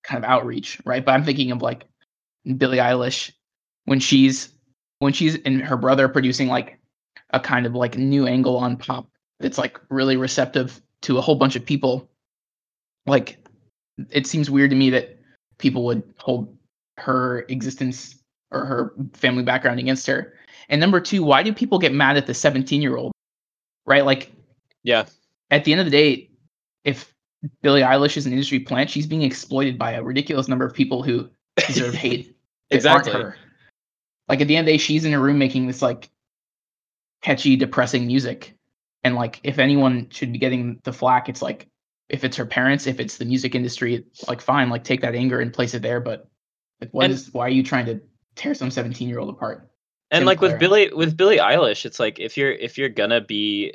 [0.03, 1.05] kind of outreach, right?
[1.05, 1.85] But I'm thinking of like
[2.57, 3.31] Billie Eilish
[3.85, 4.51] when she's
[4.99, 6.79] when she's and her brother producing like
[7.31, 9.09] a kind of like new angle on pop
[9.41, 12.09] that's like really receptive to a whole bunch of people.
[13.07, 13.39] Like
[14.11, 15.19] it seems weird to me that
[15.59, 16.57] people would hold
[16.99, 18.17] her existence
[18.51, 20.35] or her family background against her.
[20.69, 23.12] And number two, why do people get mad at the 17 year old?
[23.87, 24.05] Right?
[24.05, 24.31] Like
[24.83, 25.07] yeah
[25.51, 26.31] at the end of the day,
[26.85, 27.13] if
[27.61, 31.03] Billie Eilish is an industry plant, she's being exploited by a ridiculous number of people
[31.03, 31.29] who
[31.67, 32.37] deserve hate.
[32.71, 33.13] Exactly.
[33.13, 33.37] her.
[34.29, 36.09] Like at the end of the day, she's in a room making this like
[37.21, 38.55] catchy, depressing music.
[39.05, 41.69] And like if anyone should be getting the flack, it's like
[42.09, 45.41] if it's her parents, if it's the music industry, like fine, like take that anger
[45.41, 46.01] and place it there.
[46.01, 46.29] But
[46.81, 48.01] like what And- is why are you trying to
[48.37, 49.69] tear some 17 year old apart?
[50.13, 53.75] And like with Billy with Billie Eilish, it's like if you're if you're gonna be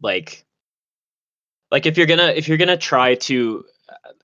[0.00, 0.46] like
[1.70, 3.64] like if you're gonna if you're gonna try to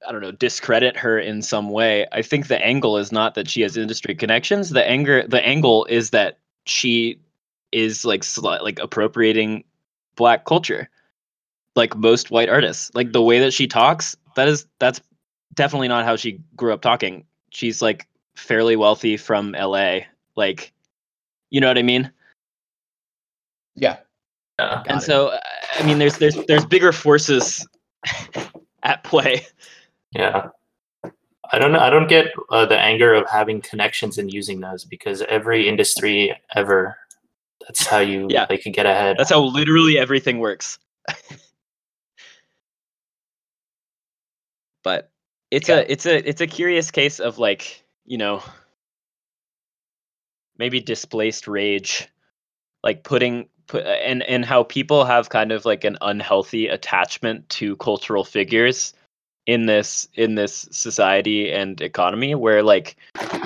[0.06, 3.48] I don't know discredit her in some way, I think the angle is not that
[3.48, 4.70] she has industry connections.
[4.70, 7.20] The anger the angle is that she
[7.72, 9.64] is like sli- like appropriating
[10.16, 10.88] black culture,
[11.76, 12.90] like most white artists.
[12.94, 15.02] Like the way that she talks, that is that's
[15.52, 17.26] definitely not how she grew up talking.
[17.50, 20.06] She's like fairly wealthy from L.A.
[20.36, 20.72] Like
[21.54, 22.10] you know what I mean?
[23.76, 23.98] Yeah.
[24.58, 24.82] Yeah.
[24.88, 25.04] and it.
[25.04, 25.38] so uh,
[25.78, 27.64] I mean, there's there's there's bigger forces
[28.82, 29.46] at play.
[30.10, 30.48] Yeah.
[31.52, 31.78] I don't know.
[31.78, 36.36] I don't get uh, the anger of having connections and using those because every industry
[36.56, 36.96] ever,
[37.60, 38.46] that's how you Yeah.
[38.46, 39.14] they can get ahead.
[39.16, 40.80] That's how literally everything works.
[44.82, 45.12] but
[45.52, 45.76] it's Yeah.
[45.76, 48.42] a it's a it's a curious case of like you know
[50.58, 52.08] maybe displaced rage,
[52.82, 57.76] like putting put and and how people have kind of like an unhealthy attachment to
[57.76, 58.92] cultural figures
[59.46, 62.96] in this in this society and economy where like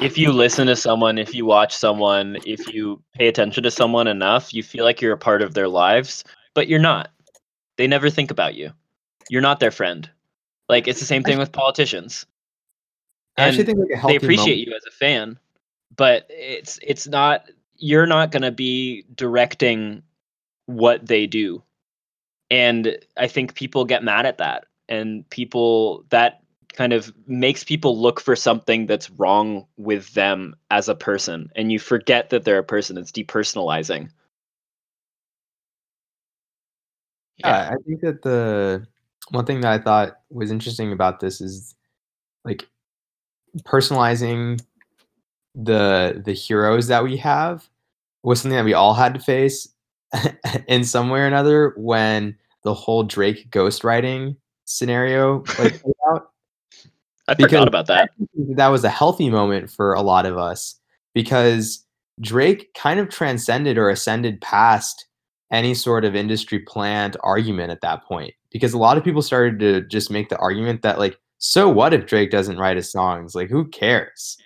[0.01, 4.07] if you listen to someone if you watch someone if you pay attention to someone
[4.07, 7.11] enough you feel like you're a part of their lives but you're not.
[7.77, 8.73] They never think about you.
[9.31, 10.11] You're not their friend.
[10.69, 12.27] Like it's the same thing with politicians.
[13.37, 15.39] I actually think like a they appreciate moment- you as a fan
[15.99, 20.03] but it's it's not you're not going to be directing
[20.65, 21.63] what they do.
[22.51, 24.65] And i think people get mad at that.
[24.89, 26.41] And people that
[26.73, 31.51] kind of makes people look for something that's wrong with them as a person.
[31.57, 32.97] And you forget that they're a person.
[32.97, 34.09] It's depersonalizing.
[37.39, 38.87] Yeah, I think that the
[39.31, 41.75] one thing that I thought was interesting about this is
[42.45, 42.67] like
[43.65, 44.61] personalizing
[45.59, 47.69] the the heroes that we have
[48.23, 49.69] was something that we all had to face
[50.69, 56.31] in some way or another when the whole Drake ghostwriting scenario like played out.
[57.27, 58.11] i Because- forgot about that.
[58.35, 60.77] That was a healthy moment for a lot of us
[61.13, 61.85] because
[62.21, 65.07] Drake kind of transcended or ascended past
[65.51, 69.59] any sort of industry plant argument at that point because a lot of people started
[69.61, 73.35] to just make the argument that like so what if Drake doesn't write his songs?
[73.35, 74.37] Like who cares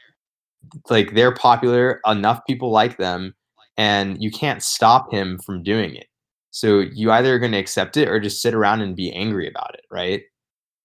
[0.90, 3.34] like they're popular enough people like them
[3.76, 6.06] and you can't stop him from doing it
[6.50, 9.48] so you either are going to accept it or just sit around and be angry
[9.48, 10.22] about it right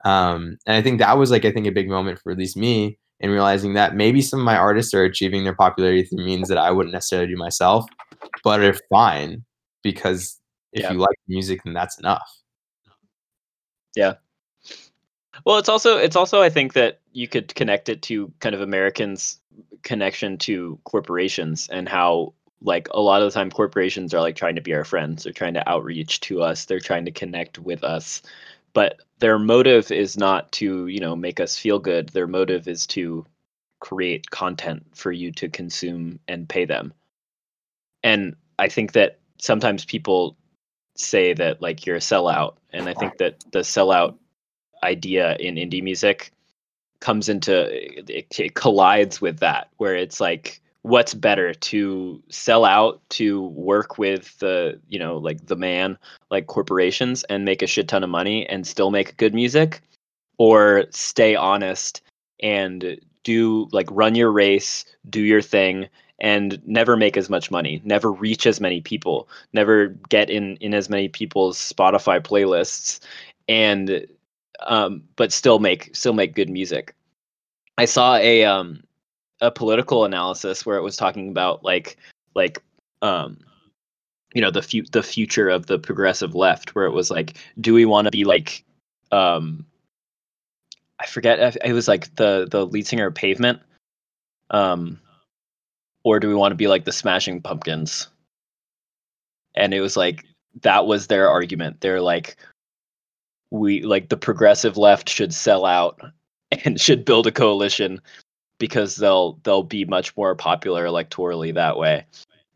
[0.06, 2.56] um, and I think that was like I think a big moment for at least
[2.56, 6.48] me in realizing that maybe some of my artists are achieving their popularity through means
[6.50, 7.86] that I wouldn't necessarily do myself,
[8.44, 9.44] but are fine
[9.84, 10.40] because
[10.72, 10.94] if Yeah.
[10.94, 12.30] you like music, then that's enough.
[13.96, 14.14] Yeah.
[15.46, 18.62] Well, it's also it's also I think that you could connect it to kind of
[18.62, 19.42] Americans'
[19.84, 24.56] connection to corporations and how like a lot of the time corporations are like trying
[24.56, 25.24] to be our friends.
[25.24, 26.66] They're trying to outreach to us.
[26.66, 28.22] They're trying to connect with us.
[28.74, 32.10] But their motive is not to, you know, make us feel good.
[32.10, 33.26] Their motive is to
[33.80, 36.94] create content for you to consume and pay them.
[38.04, 40.36] And I think that sometimes people
[40.96, 44.16] say that like you're a sellout and I think that the sellout
[44.84, 46.32] idea in indie music
[47.00, 53.02] comes into it, it collides with that where it's like what's better to sell out
[53.10, 55.98] to work with the you know like the man
[56.32, 59.82] like corporations and make a shit ton of money and still make good music?
[60.40, 62.04] Or stay honest
[62.42, 67.82] and do like run your race do your thing and never make as much money
[67.84, 73.00] never reach as many people never get in in as many people's spotify playlists
[73.48, 74.08] and
[74.66, 76.96] um, but still make still make good music.
[77.78, 78.84] I saw a um,
[79.42, 81.98] a political analysis where it was talking about like
[82.36, 82.62] like
[83.02, 83.38] um,
[84.34, 87.74] you know the fu- the future of the progressive left, where it was like, do
[87.74, 88.64] we want to be like
[89.12, 89.66] um,
[91.00, 93.60] I forget it was like the the lead singer of Pavement,
[94.50, 95.00] um,
[96.04, 98.08] or do we want to be like the Smashing Pumpkins?
[99.56, 100.26] And it was like
[100.62, 101.82] that was their argument.
[101.82, 102.38] They're like,
[103.52, 106.00] we like the progressive left should sell out
[106.66, 108.02] and should build a coalition
[108.60, 112.06] because they'll they'll be much more popular electorally that way.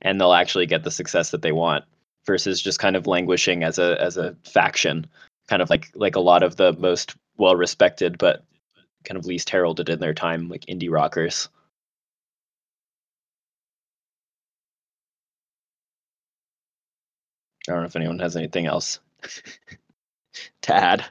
[0.02, 1.86] And they'll actually get the success that they want
[2.26, 5.08] versus just kind of languishing as a as a faction
[5.48, 8.44] kind of like like a lot of the most well respected but
[9.04, 11.50] kind of least heralded in their time like indie rockers.
[17.68, 19.00] I don't know if anyone has anything else
[20.64, 21.06] to add.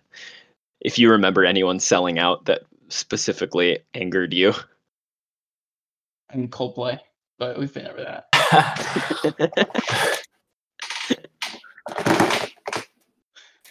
[0.80, 4.54] If you remember anyone selling out that specifically angered you.
[6.30, 6.98] and Coldplay,
[7.38, 8.26] but we've been over that.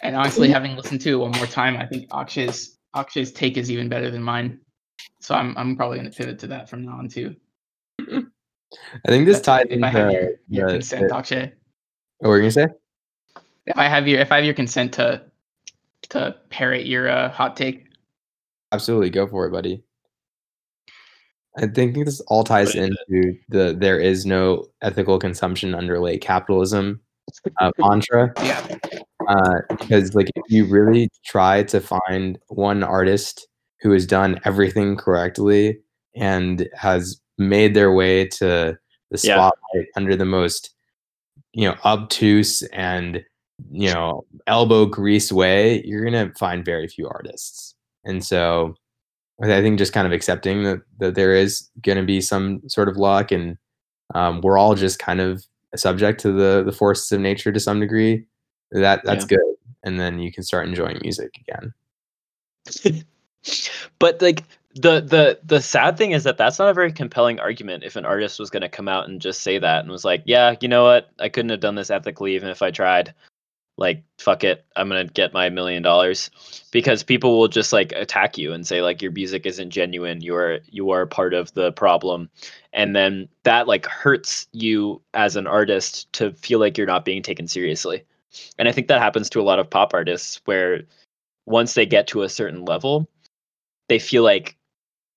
[0.02, 3.70] And honestly, having listened to it one more time, I think Akshay's Akshay's take is
[3.70, 4.60] even better than mine.
[5.20, 7.36] So I'm I'm probably gonna pivot to that from now on too.
[8.00, 11.52] I think this ties if I have your, your the- consent, the- Akshay.
[12.18, 12.68] what were you gonna say?
[13.66, 15.22] If I have your if I have your consent to
[16.10, 17.86] to parrot your uh, hot take.
[18.72, 19.82] Absolutely, go for it, buddy.
[21.56, 27.00] I think this all ties into the there is no ethical consumption under late capitalism
[27.60, 28.32] uh, mantra.
[28.42, 28.76] Yeah.
[29.28, 33.48] uh, because like if you really try to find one artist
[33.80, 35.80] who has done everything correctly
[36.14, 38.78] and has made their way to
[39.10, 39.34] the Yeah.
[39.34, 40.72] spotlight under the most
[41.52, 43.24] you know obtuse and
[43.70, 48.74] you know elbow grease way you're gonna find very few artists and so
[49.42, 52.96] i think just kind of accepting that, that there is gonna be some sort of
[52.96, 53.56] luck and
[54.14, 55.44] um, we're all just kind of
[55.76, 58.26] subject to the the forces of nature to some degree.
[58.72, 59.38] That that's good,
[59.82, 61.72] and then you can start enjoying music again.
[63.98, 64.44] but like
[64.74, 68.04] the the the sad thing is that that's not a very compelling argument if an
[68.04, 70.68] artist was going to come out and just say that and was like yeah you
[70.68, 73.12] know what i couldn't have done this ethically even if i tried
[73.80, 76.30] like fuck it i'm to get my million dollars.
[76.70, 80.36] Because people will just like attack you and say like your music isn't genuine you
[80.36, 82.30] are you are part of the problem.
[82.72, 87.22] And then that like hurts you as an artist to feel like you're not being
[87.22, 88.04] taken seriously.
[88.58, 90.82] And i think that happens to a lot of pop artists where
[91.46, 93.08] once they get to a certain level
[93.88, 94.56] they feel like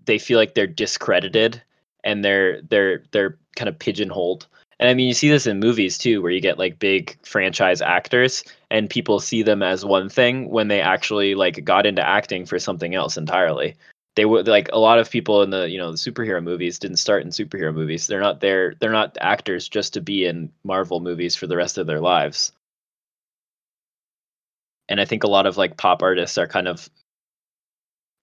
[0.05, 1.61] they feel like they're discredited
[2.03, 4.47] and they're they're they're kind of pigeonholed.
[4.83, 7.81] And I mean, you see this in movies too, where you get like big franchise
[7.81, 12.45] actors and people see them as one thing when they actually like got into acting
[12.45, 13.75] for something else entirely.
[14.17, 16.97] They would like a lot of people in the you know the superhero movies didn't
[16.97, 18.07] start in superhero movies.
[18.07, 18.75] They're not there.
[18.77, 22.51] They're not actors just to be in Marvel movies for the rest of their lives.
[24.89, 26.89] And I think a lot of like pop artists are kind of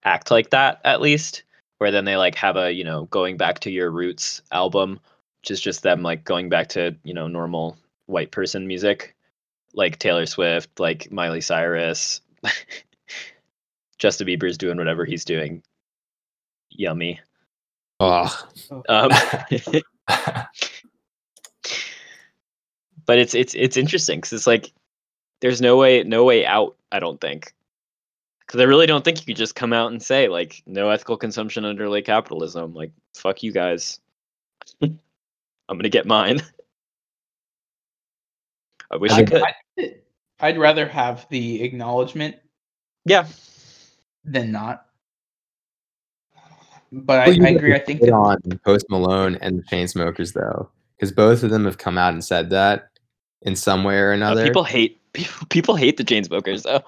[0.05, 1.43] act like that at least
[1.79, 5.01] where then they like have a you know going back to your roots album
[5.41, 7.77] which is just them like going back to you know normal
[8.07, 9.15] white person music
[9.75, 12.21] like taylor swift like miley cyrus
[13.99, 15.63] justin bieber's doing whatever he's doing
[16.71, 17.21] yummy
[18.03, 18.35] Oh,
[18.89, 19.11] um,
[23.05, 24.73] but it's it's it's interesting because it's like
[25.43, 27.53] there's no way no way out i don't think
[28.51, 31.17] because I really don't think you could just come out and say like no ethical
[31.17, 32.75] consumption under late capitalism.
[32.75, 34.01] Like fuck you guys.
[35.71, 36.41] I'm gonna get mine.
[38.91, 39.43] I wish I, I could.
[39.79, 39.95] I'd,
[40.41, 42.35] I'd rather have the acknowledgement
[43.05, 43.27] yeah,
[44.25, 44.87] than not.
[46.93, 47.75] But I, Well, you I agree.
[47.75, 51.65] I think hit that, on Post Malone and the Chainsmokers though, because both of them
[51.65, 52.91] have come out and said that
[53.43, 54.45] in some way or Uh, another.
[54.45, 56.83] people hate people, people hate the Chainsmokers though.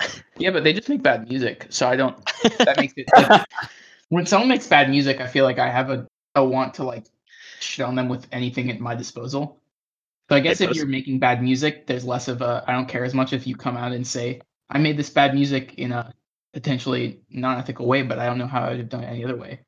[0.38, 2.16] yeah, but they just make bad music, so I don't.
[2.60, 3.06] That makes it.
[3.14, 3.44] Like,
[4.08, 7.04] when someone makes bad music, I feel like I have a, a want to like
[7.60, 9.60] shit on them with anything at my disposal.
[10.28, 13.04] So I guess if you're making bad music, there's less of a I don't care
[13.04, 16.12] as much if you come out and say I made this bad music in a
[16.52, 19.60] potentially non-ethical way, but I don't know how I'd have done it any other way.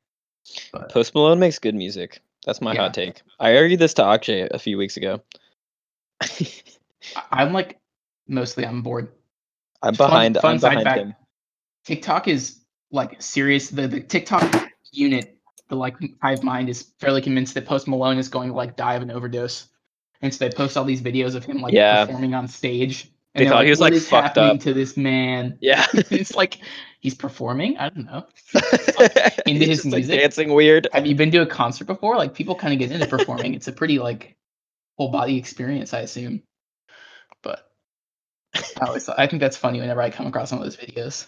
[0.73, 2.21] But Post Malone makes good music.
[2.45, 2.81] That's my Yeah.
[2.81, 3.21] hot take.
[3.39, 5.21] I argued this to Akshay a few weeks ago.
[6.21, 6.63] I-
[7.31, 7.79] I'm like
[8.27, 9.09] mostly on board.
[9.81, 10.37] I'm behind.
[10.41, 10.99] fun I'm behind fact.
[10.99, 11.15] him.
[11.85, 12.59] TikTok is
[12.91, 13.69] like serious.
[13.69, 15.37] The the TikTok unit,
[15.69, 18.95] the like hive mind is fairly convinced that Post Malone is going to like die
[18.95, 19.67] of an overdose,
[20.21, 22.05] and so they post all these videos of him like Yeah.
[22.05, 23.05] performing on stage.
[23.35, 25.57] They And they're thought he was, like, is fucked up." to this man.
[25.61, 25.85] Yeah.
[25.93, 26.57] it's like
[26.99, 27.77] he's performing.
[27.77, 28.25] I don't know.
[29.45, 30.19] Into his music?
[30.19, 30.87] dancing weird.
[30.93, 32.17] Have you been to a concert before?
[32.17, 33.53] Like people kind of get into performing.
[33.53, 34.35] it's a pretty like
[34.97, 36.41] whole body experience, I assume.
[37.43, 37.69] But
[38.81, 41.27] I always I think that's funny whenever I come across one of those videos.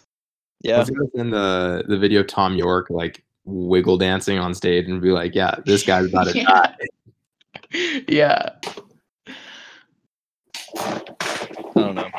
[0.62, 0.80] Yeah.
[0.80, 5.34] Was in the the video Thom Yorke like wiggle dancing on stage and be like,
[5.36, 6.46] yeah, this guy's about to Yeah.
[6.46, 6.76] die.
[8.08, 8.50] yeah.
[10.78, 11.02] I
[11.76, 12.10] don't know.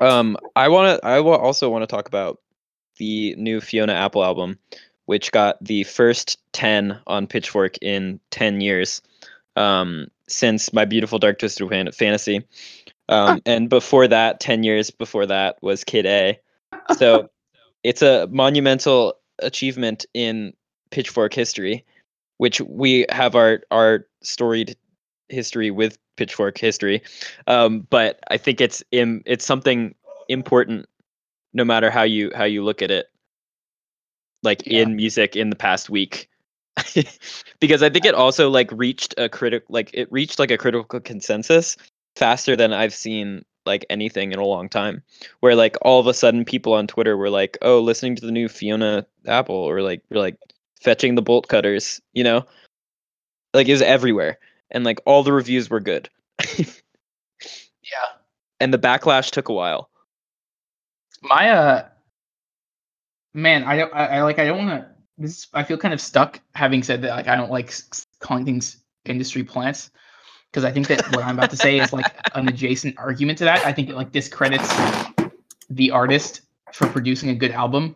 [0.00, 1.06] Um, I want to.
[1.06, 2.38] I wa- also want to talk about
[2.98, 4.58] the new Fiona Apple album,
[5.06, 9.02] which got the first ten on Pitchfork in ten years,
[9.56, 12.44] um, since My Beautiful Dark Twisted Fan- Fantasy,
[13.08, 16.38] um, and before that, ten years before that was Kid A.
[16.96, 17.28] So,
[17.82, 20.52] it's a monumental achievement in
[20.90, 21.84] Pitchfork history,
[22.38, 24.76] which we have our our storied
[25.28, 27.02] history with Pitchfork history.
[27.46, 29.94] Um, but I think it's Im- it's something
[30.28, 30.86] important,
[31.52, 33.06] no matter how you how you look at it.
[34.42, 34.80] Like Yeah.
[34.82, 36.28] in music in the past week,
[37.60, 40.98] because I think it also like reached a critic like it reached like a critical
[41.00, 41.76] consensus
[42.16, 45.02] faster than I've seen like anything in a long time.
[45.40, 48.32] Where like all of a sudden people on Twitter were like, "Oh, listening to the
[48.32, 50.36] new Fiona Apple," or like we're like
[50.80, 52.46] fetching the bolt cutters, you know,
[53.54, 54.38] like it was everywhere,
[54.70, 56.08] and like all the reviews were good.
[57.90, 58.18] Yeah.
[58.60, 59.90] and the backlash took a while.
[61.22, 61.88] My uh
[63.34, 64.88] man, I don't I, I like I don't want to
[65.18, 67.72] this I feel kind of stuck having said that like I don't like
[68.20, 69.90] calling things industry plants
[70.50, 73.44] because I think that what I'm about to say is like an adjacent argument to
[73.44, 73.64] that.
[73.64, 74.68] I think it like discredits
[75.68, 76.42] the artist
[76.72, 77.94] for producing a good album.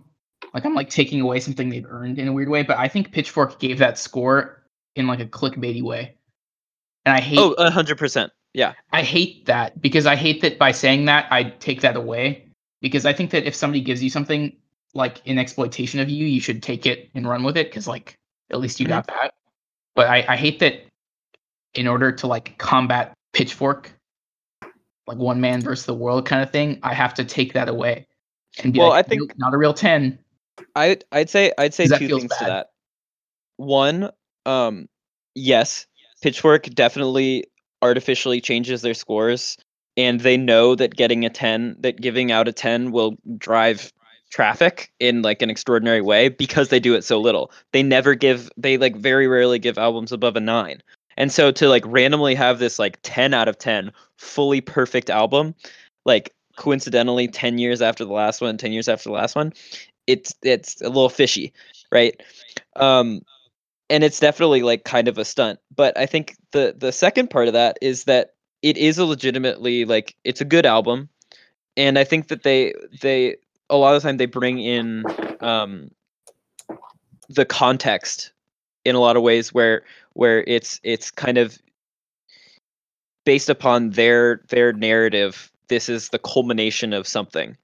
[0.52, 3.12] Like I'm like taking away something they've earned in a weird way, but I think
[3.12, 4.62] Pitchfork gave that score
[4.94, 6.14] in like a clickbaity way.
[7.05, 8.32] And I hate Oh, a hundred percent.
[8.52, 8.74] Yeah.
[8.92, 12.48] I hate that because I hate that by saying that I take that away
[12.80, 14.57] because I think that if somebody gives you something
[14.94, 18.16] like in exploitation of you, you should take it and run with it because like
[18.50, 18.94] at least you mm-hmm.
[18.94, 19.34] got that.
[19.96, 20.84] But I, I hate that
[21.74, 23.92] in order to like combat Pitchfork,
[25.06, 28.06] like one man versus the world kind of thing, I have to take that away
[28.62, 30.18] and be Well, like, I think- "Nope, not a real ten.
[30.76, 32.68] I I'd say I'd say two things to that.
[33.56, 34.10] One,
[34.46, 34.88] um,
[35.34, 35.86] yes,
[36.22, 37.44] Pitchfork definitely
[37.82, 39.56] artificially changes their scores,
[39.96, 43.92] and they know that getting a ten, that giving out a ten will drive
[44.30, 47.52] traffic in like an extraordinary way because they do it so little.
[47.72, 50.82] They never give they like very rarely give albums above a 9.
[51.16, 55.54] And so to like randomly have this like 10 out of 10 fully perfect album
[56.04, 59.52] like coincidentally 10 years after the last one, 10 years after the last one,
[60.06, 61.52] it's it's a little fishy,
[61.92, 62.20] right?
[62.76, 63.22] Um
[63.90, 65.58] and it's definitely like kind of a stunt.
[65.74, 68.30] But I think the the second part of that is that
[68.62, 71.08] it is a legitimately like it's a good album
[71.76, 73.36] and I think that they they
[73.70, 75.04] a lot of the time they bring in
[75.40, 75.90] um,
[77.28, 78.32] the context
[78.84, 79.82] in a lot of ways where
[80.14, 81.58] where it's it's kind of
[83.24, 87.56] based upon their their narrative this is the culmination of something.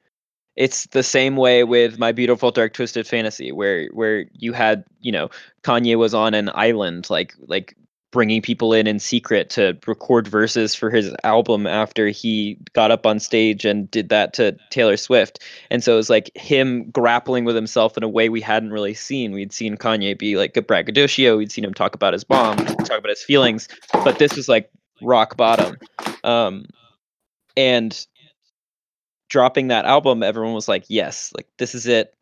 [0.56, 5.12] It's the same way with my beautiful dark twisted fantasy where where you had you
[5.12, 5.30] know
[5.62, 7.76] kanye was on an island like like
[8.12, 13.06] bringing people in in secret to record verses for his album after he got up
[13.06, 15.40] on stage and did that to Taylor Swift.
[15.70, 18.94] And so it was like him grappling with himself in a way we hadn't really
[18.94, 19.32] seen.
[19.32, 22.98] We'd seen Kanye be like a braggadocio, we'd seen him talk about his mom, talk
[22.98, 24.70] about his feelings, but this was like
[25.02, 25.76] rock bottom.
[26.24, 26.66] Um
[27.56, 28.06] and
[29.28, 32.14] dropping that album, everyone was like, yes, like this is it.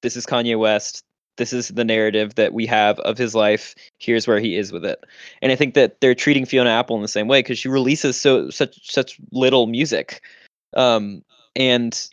[0.00, 1.04] This is Kanye West
[1.38, 3.74] this is the narrative that we have of his life.
[3.98, 5.02] Here's where he is with it.
[5.40, 8.20] And i think that they're treating fiona apple in the same way because she releases
[8.20, 10.22] so such such little music.
[10.74, 11.24] Um
[11.56, 12.08] and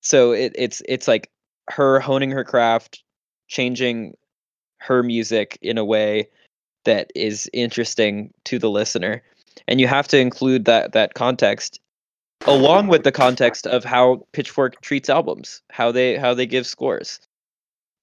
[0.00, 1.30] so it, it's it's like
[1.70, 3.02] her honing her craft
[3.46, 4.16] changing
[4.80, 6.28] her music in a way
[6.84, 9.22] that is interesting to the listener.
[9.66, 11.80] And you have to include that that context
[12.46, 17.18] along with the context of how pitchfork treats albums how they how they give scores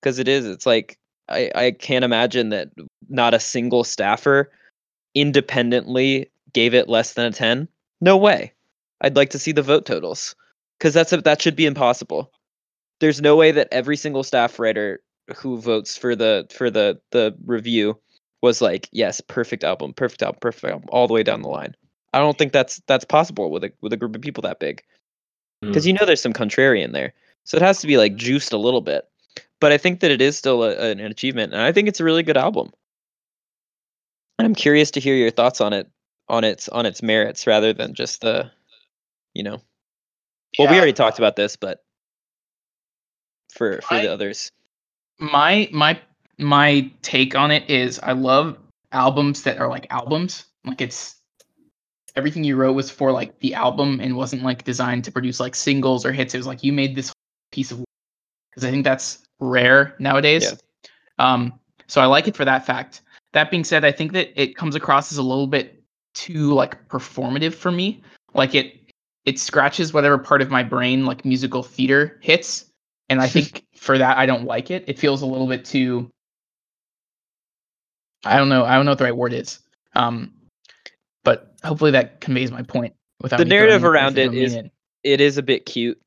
[0.06, 1.00] because it is it's like
[1.30, 2.70] I, I can't imagine that
[3.10, 4.52] not a single staffer
[5.16, 7.68] independently gave it less than a 10
[8.02, 8.54] no way.
[9.02, 10.36] I'd like to see the vote totals
[10.78, 12.32] because that's a, that should be impossible.
[13.00, 15.02] There's no way that every single staff writer
[15.36, 17.98] who votes for the for the the review
[18.44, 21.74] was like yes perfect album perfect album perfect album all the way down the line.
[22.14, 24.84] I don't think that's that's possible with a with a group of people that big.
[25.62, 25.88] Because Mm.
[25.88, 27.12] you know there's some contrarian there.
[27.46, 29.10] So it has to be like juiced a little bit
[29.60, 32.04] but i think that it is still a, an achievement and i think it's a
[32.04, 32.72] really good album
[34.38, 35.90] and i'm curious to hear your thoughts on it
[36.28, 38.50] on its on its merits rather than just the
[39.34, 39.62] you know
[40.58, 41.84] well we already talked about this but
[43.54, 44.52] for for the others
[45.20, 46.00] my my
[46.38, 48.58] my take on it is I love
[48.92, 50.46] albums that are like albums.
[50.66, 51.16] Like it's
[52.16, 55.56] everything you wrote was for like the album and wasn't like designed to produce like
[55.56, 56.34] singles or hits.
[56.34, 57.14] It was like you made this
[57.52, 57.84] piece of
[58.52, 60.44] because I think that's rare nowadays.
[60.44, 60.54] Yeah.
[61.34, 63.02] Um, so I like it for that fact.
[63.34, 65.84] That being said, I think that it comes across as a little bit
[66.14, 68.02] too like performative for me.
[68.34, 68.74] Like it
[69.26, 72.66] it scratches whatever part of my brain like musical theater hits
[73.10, 74.84] and I think for that I don't like it.
[74.88, 76.10] It feels a little bit too.
[78.24, 78.66] I don't know.
[78.66, 79.60] I don't know what the right word is.
[79.96, 80.34] Um,
[81.24, 82.94] but hopefully that conveys my point.
[83.22, 84.58] Without The narrative around it is-
[85.04, 86.02] it is a bit cute,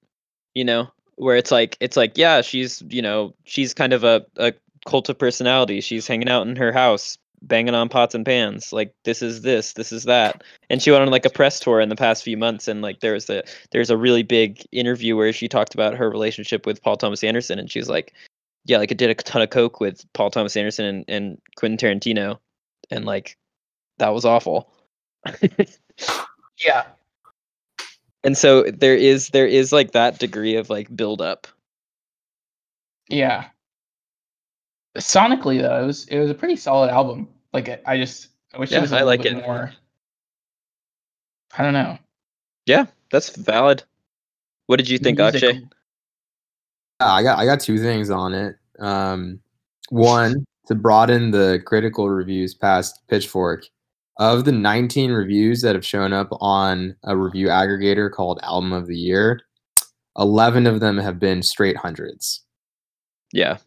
[0.55, 0.89] you know,
[1.19, 4.53] where it's like it's like yeah, she's you know she's kind of a a
[4.87, 5.81] cult of personality.
[5.81, 8.73] She's hanging out in her house, banging on pots and pans.
[8.73, 10.43] Like this is this, this is that.
[10.71, 13.01] And she went on like a press tour in the past few months, and like
[13.01, 13.43] there's a
[13.73, 17.59] there's a really big interview where she talked about her relationship with Paul Thomas Anderson,
[17.59, 18.14] and she's like,
[18.64, 21.79] yeah, like I did a ton of coke with Paul Thomas Anderson and, and Quentin
[21.79, 22.39] Tarantino,
[22.91, 23.37] and like
[23.99, 24.71] that was awful.
[26.59, 26.87] Yeah.
[28.25, 31.47] And so there is there is like that degree of like build up
[33.09, 33.47] Yeah.
[34.97, 37.29] Sonically though, it was it was a pretty solid album.
[37.53, 39.47] Like I- I just I wish Yeah, it was a I little like bit it.
[39.47, 39.73] more.
[41.57, 41.99] I don't know.
[42.66, 43.83] yeah that's valid
[44.66, 45.61] what did you think Music- akshay
[47.01, 48.57] Yeah, I got I got two things on it.
[48.79, 49.41] Um,
[49.91, 53.64] one to broaden the critical reviews past Pitchfork.
[54.19, 58.87] Of the 19 reviews that have shown up on a review aggregator called Album of
[58.89, 59.41] the Year,
[60.19, 62.41] 11 of them have been straight hundreds.
[63.33, 63.59] yeah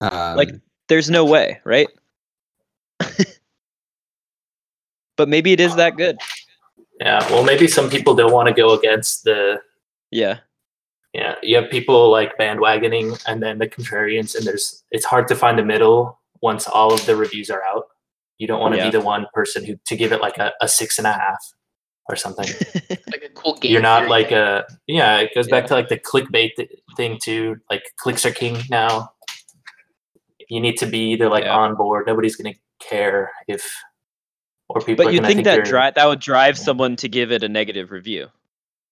[0.00, 0.54] Um, Like-
[0.88, 1.88] there's no way right
[5.16, 6.16] but maybe it is that good
[7.00, 9.60] Yeah, well, maybe some people don't want to go against the.
[10.10, 10.38] yeah
[11.12, 15.34] Yeah, you have people like bandwagoning, and then the contrarians, and there's it's hard to
[15.34, 17.88] find the middle once all of the reviews are out.
[18.38, 18.90] You don't want to Yeah.
[18.90, 21.38] be the one person who to give it like a, a six and a half
[22.08, 22.46] or something.
[23.08, 23.72] Like a cool game.
[23.72, 24.10] You're not theory.
[24.10, 25.18] like a yeah.
[25.18, 27.56] It goes back to like the clickbait th- thing too.
[27.70, 29.10] Like clicks are king now.
[30.48, 31.56] You need to be either like Yeah.
[31.56, 32.06] on board.
[32.06, 33.64] Nobody's gonna care if
[34.68, 35.04] or people.
[35.04, 37.42] but are you gonna think that you're- dri- that would drive someone to give it
[37.42, 38.26] a negative review.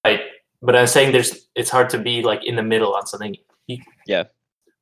[0.04, 0.20] Right.
[0.62, 3.36] But I'm saying there's it's hard to be like in the middle on something.
[3.66, 4.24] You, Yeah.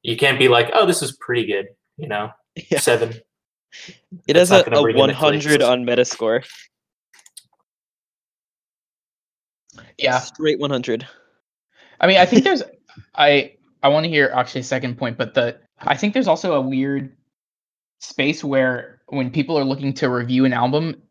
[0.03, 2.31] You can't be like, oh, this is pretty good, you know,
[2.71, 2.79] Yeah.
[2.81, 3.15] seven.
[4.27, 6.45] It has a, a bring in the 100 on Metascore.
[9.99, 10.19] yeah.
[10.19, 11.07] Straight 100.
[12.01, 12.63] I mean, I think there's
[13.15, 16.61] I I want to hear Akshay's second point, but the I think there's also a
[16.61, 17.17] weird
[18.01, 21.03] space where when people are looking to review an album,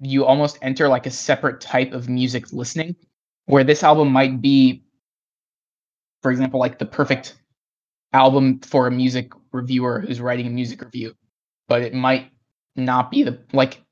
[0.00, 2.96] you almost enter like a separate type of music listening,
[3.46, 4.84] where this album might be,
[6.22, 7.36] for example, like the perfect
[8.12, 11.14] album for a music reviewer who's writing a music review,
[11.68, 12.30] but it might
[12.74, 13.82] not be the like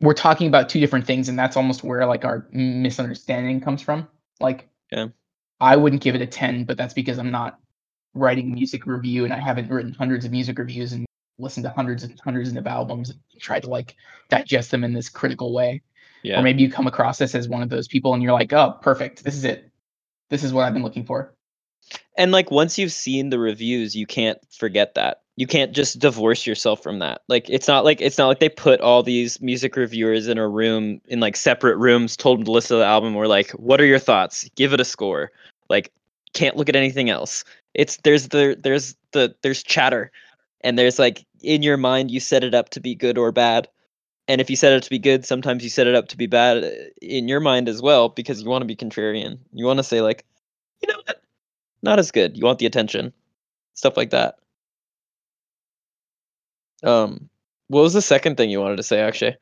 [0.00, 4.08] we're talking about two different things, and that's almost where like our misunderstanding comes from.
[4.40, 5.08] Like, Yeah.
[5.58, 7.58] I wouldn't give it a ten, but that's because I'm not
[8.12, 11.06] writing music review and I haven't written hundreds of music reviews and
[11.38, 13.94] listened to hundreds and hundreds of albums and tried to like
[14.28, 15.82] digest them in this critical way.
[16.22, 16.40] Yeah.
[16.40, 18.78] Or maybe you come across this as one of those people and you're like, oh,
[18.82, 19.24] perfect.
[19.24, 19.70] This is it.
[20.28, 21.34] This is what I've been looking for.
[22.16, 25.22] And like once you've seen the reviews, you can't forget that.
[25.36, 27.22] You can't just divorce yourself from that.
[27.28, 30.48] Like it's not like it's not like they put all these music reviewers in a
[30.48, 33.14] room in like separate rooms, told them to listen to the album.
[33.14, 34.48] We're like, what are your thoughts?
[34.56, 35.30] Give it a score.
[35.68, 35.92] Like,
[36.32, 37.44] can't look at anything else.
[37.74, 40.10] It's there's the there's the there's chatter,
[40.62, 43.68] and there's like in your mind you set it up to be good or bad.
[44.28, 46.26] And if you set it to be good, sometimes you set it up to be
[46.26, 46.70] bad uh,
[47.00, 49.38] in your mind as well because you want to be contrarian.
[49.52, 50.24] You want to say like,
[50.82, 51.22] you know what?
[51.82, 52.36] not as good.
[52.36, 53.12] You want the attention,
[53.74, 54.38] stuff like that.
[56.84, 57.28] Um,
[57.68, 59.36] what was the second thing you wanted to say, Akshay?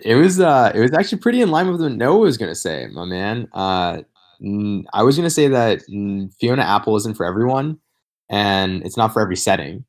[0.00, 2.86] It was uh it was actually pretty in line with what Noah was gonna say,
[2.92, 3.46] my man.
[3.52, 4.02] Uh
[4.92, 5.82] I was gonna say that
[6.40, 7.78] Fiona Apple isn't for everyone
[8.30, 9.84] and it's not for every setting.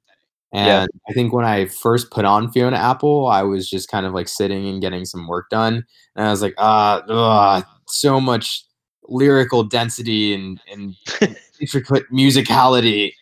[0.51, 0.85] And Yeah.
[1.09, 4.27] I think when I first put on Fiona Apple, I was just kind of like
[4.27, 5.83] sitting and getting some work done.
[6.15, 8.63] And I was like, ah, ugh, so much
[9.07, 10.95] lyrical density and, and
[11.59, 13.13] intricate musicality.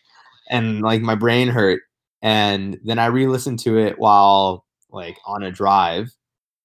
[0.50, 1.80] And like my brain hurt.
[2.22, 6.10] And then I re listened to it while like on a drive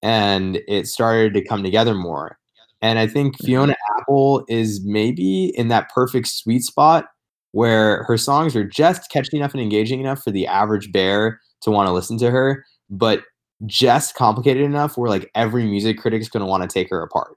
[0.03, 2.37] and it started to come together more.
[2.81, 7.05] And I think Fiona Apple is maybe in that perfect sweet spot
[7.51, 11.71] where her songs are just catchy enough and engaging enough for the average bear to
[11.71, 13.23] want to listen to her, but
[13.65, 17.35] just complicated enough where like every music critic's going to want to take her apart.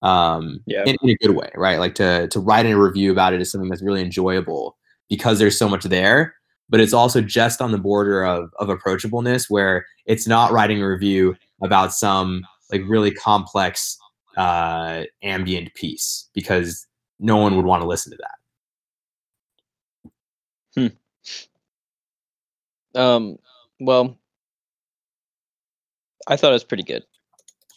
[0.00, 0.84] Um, Yeah.
[0.86, 1.78] in, in a good way, right?
[1.78, 4.78] Like to to write in a review about it is something that's really enjoyable
[5.10, 6.34] because there's so much there,
[6.68, 10.88] but it's also just on the border of of approachableness where it's not writing a
[10.88, 13.96] review about some like really complex
[14.36, 16.86] uh ambient piece because
[17.18, 18.38] no one would want to listen to that.
[22.94, 23.00] Hmm.
[23.00, 23.38] Um,
[23.80, 24.16] well,
[26.26, 27.04] I thought it was pretty good.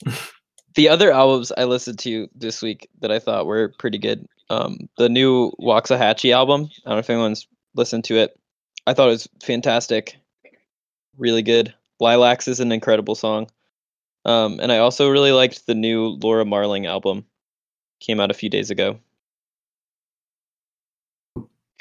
[0.76, 4.28] the other albums I listened to this week that I thought were pretty good.
[4.50, 6.70] Um, the new Waxahatchee album.
[6.86, 8.38] I don't know if anyone's listened to it.
[8.88, 10.18] I thought it was fantastic.
[11.18, 11.74] Really good.
[12.00, 13.48] Lilacs is an incredible song.
[14.26, 17.26] Um, and I also really liked the new Laura Marling album.
[18.00, 19.00] Came out a few days ago.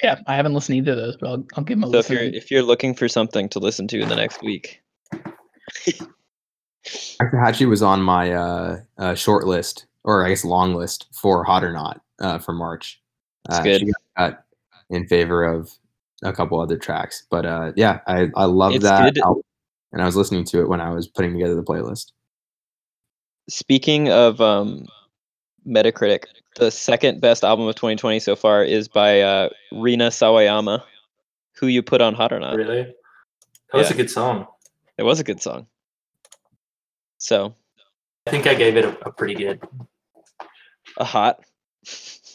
[0.03, 1.99] Yeah, I haven't listened to either of those, but I'll, I'll give them a So
[1.99, 4.83] if you're if you're looking for something to listen to in the next week,
[6.87, 11.63] Hachi was on my uh, uh short list or I guess long list for Hot
[11.63, 13.01] or Not uh for March.
[13.47, 13.81] That's uh, good.
[13.81, 14.45] she got
[14.89, 15.71] in favor of
[16.23, 17.27] a couple other tracks.
[17.31, 19.43] But uh yeah, I I love It's that album,
[19.93, 22.13] and I was listening to it when I was putting together the playlist.
[23.49, 24.87] Speaking of um,
[25.67, 26.25] Metacritic,
[26.57, 30.83] the second best album of 2020 so far is by uh, Rina Sawayama,
[31.57, 32.55] who you put on Hot or Not.
[32.57, 32.83] Really?
[33.73, 33.95] That was Yeah.
[33.95, 34.47] a good song.
[34.99, 35.67] It was a good song.
[37.19, 37.55] So
[38.27, 39.61] I think I gave it a, a pretty good.
[40.97, 41.41] a hot.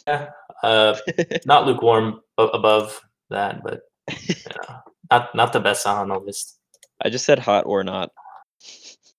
[0.06, 0.30] Yeah.
[0.62, 0.96] Uh,
[1.46, 3.80] not lukewarm a- above that, but
[4.28, 4.78] yeah,
[5.10, 6.58] not not the best song on the list.
[7.02, 8.10] I just said hot or not.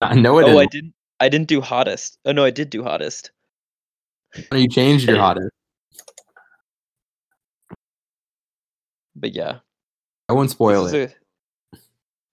[0.01, 0.45] I know it.
[0.45, 0.93] Oh, I didn't.
[1.19, 2.17] I didn't do hottest.
[2.25, 3.31] Oh no, I did do hottest.
[4.53, 5.49] You changed your hottest.
[9.15, 9.59] But yeah,
[10.29, 10.97] I won't spoil this it.
[10.99, 11.15] is a-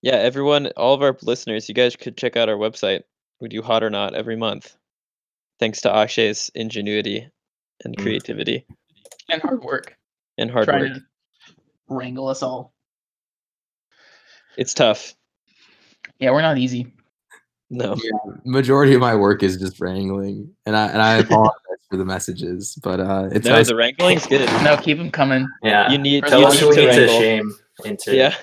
[0.03, 3.03] yeah, everyone, all of our listeners, you guys could check out our website.
[3.41, 4.77] We do hot or not every month,
[5.59, 7.27] thanks to Akshay's ingenuity
[7.85, 8.03] and Mm.
[8.03, 8.67] creativity
[9.31, 9.97] and hard work.
[10.37, 10.93] and hard trying work.
[10.95, 11.03] to
[11.89, 12.73] wrangle us all.
[14.57, 15.15] It's tough.
[16.19, 16.93] Yeah, we're not easy.
[17.71, 17.97] No.
[18.45, 21.55] Majority of my work is just wrangling, and I and I apologize
[21.91, 23.69] for the messages, but uh, it's No, nice.
[23.69, 24.47] the wrangling's good.
[24.63, 25.49] No, keep them coming.
[25.63, 25.91] Yeah.
[25.91, 27.53] You need, Tell you us who we to need to shame
[27.85, 28.15] into.
[28.15, 28.35] Yeah.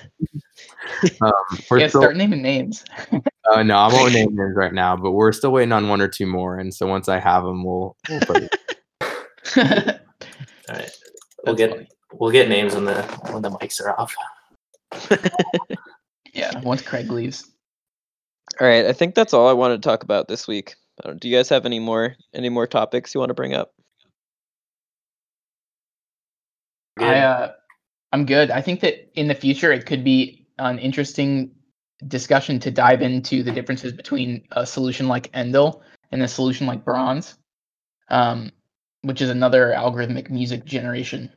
[1.22, 1.32] um,
[1.70, 2.84] we're Yeah, still, start naming names.
[3.52, 6.08] uh, no, I won't name names right now, but we're still waiting on one or
[6.08, 7.96] two more, and so once I have them, we'll.
[8.10, 8.56] we'll put it.
[10.68, 10.90] All right.
[11.44, 11.88] We'll That's get funny.
[12.14, 14.14] We'll get names when the when the mics are off.
[16.32, 17.50] Yeah, once Craig leaves.
[18.60, 20.74] All right, I think that's all I wanted to talk about this week.
[21.04, 23.72] Uh, do you guys have any more any more topics you want to bring up?
[26.98, 27.52] I uh,
[28.12, 28.50] I'm good.
[28.50, 31.50] I think that in the future it could be an interesting
[32.08, 36.84] discussion to dive into the differences between a solution like Endel and a solution like
[36.84, 37.36] Bronze,
[38.08, 38.50] um,
[39.02, 41.30] which is another algorithmic music generation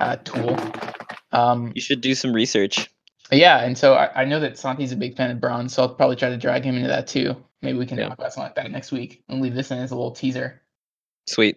[0.00, 0.56] uh, tool.
[1.32, 2.88] Um, You should do some research.
[3.32, 5.94] yeah, and so I, I know that Santi's a big fan of Bronze, so I'll
[5.94, 7.36] probably try to drag him into that too.
[7.62, 8.08] Maybe we can Yeah.
[8.08, 10.62] talk about something like that next week and leave this in as a little teaser.
[11.26, 11.56] Sweet.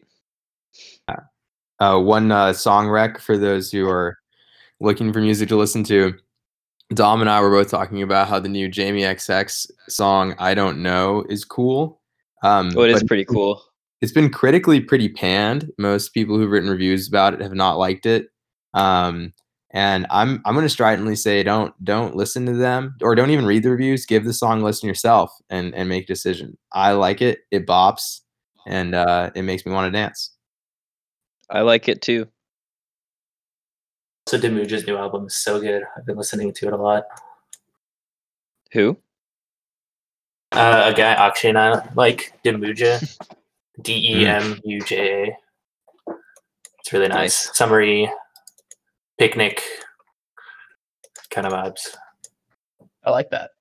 [1.79, 4.17] uh, one uh, song rec for those who are
[4.79, 6.13] looking for music to listen to.
[6.93, 10.81] Dom and I were both talking about how the new Jamie XX song "I Don't
[10.81, 11.99] Know" is cool.
[12.43, 13.61] Um, Oh, it is pretty cool.
[14.01, 15.71] It's been critically pretty panned.
[15.77, 18.27] Most people who've written reviews about it have not liked it.
[18.73, 19.33] Um,
[19.71, 23.45] and I'm I'm going to stridently say don't don't listen to them or don't even
[23.45, 24.05] read the reviews.
[24.05, 26.57] Give the song a listen yourself and and make a decision.
[26.71, 27.39] I like it.
[27.51, 28.21] It bops
[28.67, 30.31] and uh, it makes me want to dance.
[31.49, 32.27] I like it too.
[34.27, 35.83] Also, Demuja's new album is so good.
[35.95, 37.05] I've been listening to it a lot.
[38.73, 38.97] Who?
[40.51, 43.17] Uh, a guy Akshay and I like Demuja,
[43.81, 45.23] D E M U J
[46.07, 46.13] A.
[46.79, 47.47] It's really nice.
[47.47, 47.57] Nice.
[47.57, 48.09] Summery,
[49.19, 49.61] picnic,
[51.29, 51.95] kind of vibes.
[53.03, 53.51] I like that.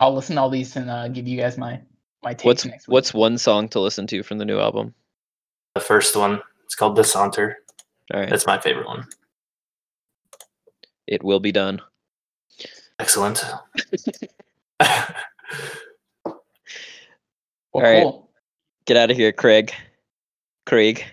[0.00, 1.80] I'll listen to all these and uh, give you guys my
[2.22, 2.92] my takes What's next week.
[2.92, 4.94] what's one song to listen to from the new album?
[5.74, 7.56] The first one, it's called The Saunter.
[8.14, 9.06] All right, That's my favorite one.
[11.06, 11.80] it will be done.
[12.98, 13.44] Excellent.
[17.74, 18.02] Well, All right.
[18.02, 18.27] cool.
[18.88, 19.70] Get out of here, Craig.
[20.64, 21.04] Craig.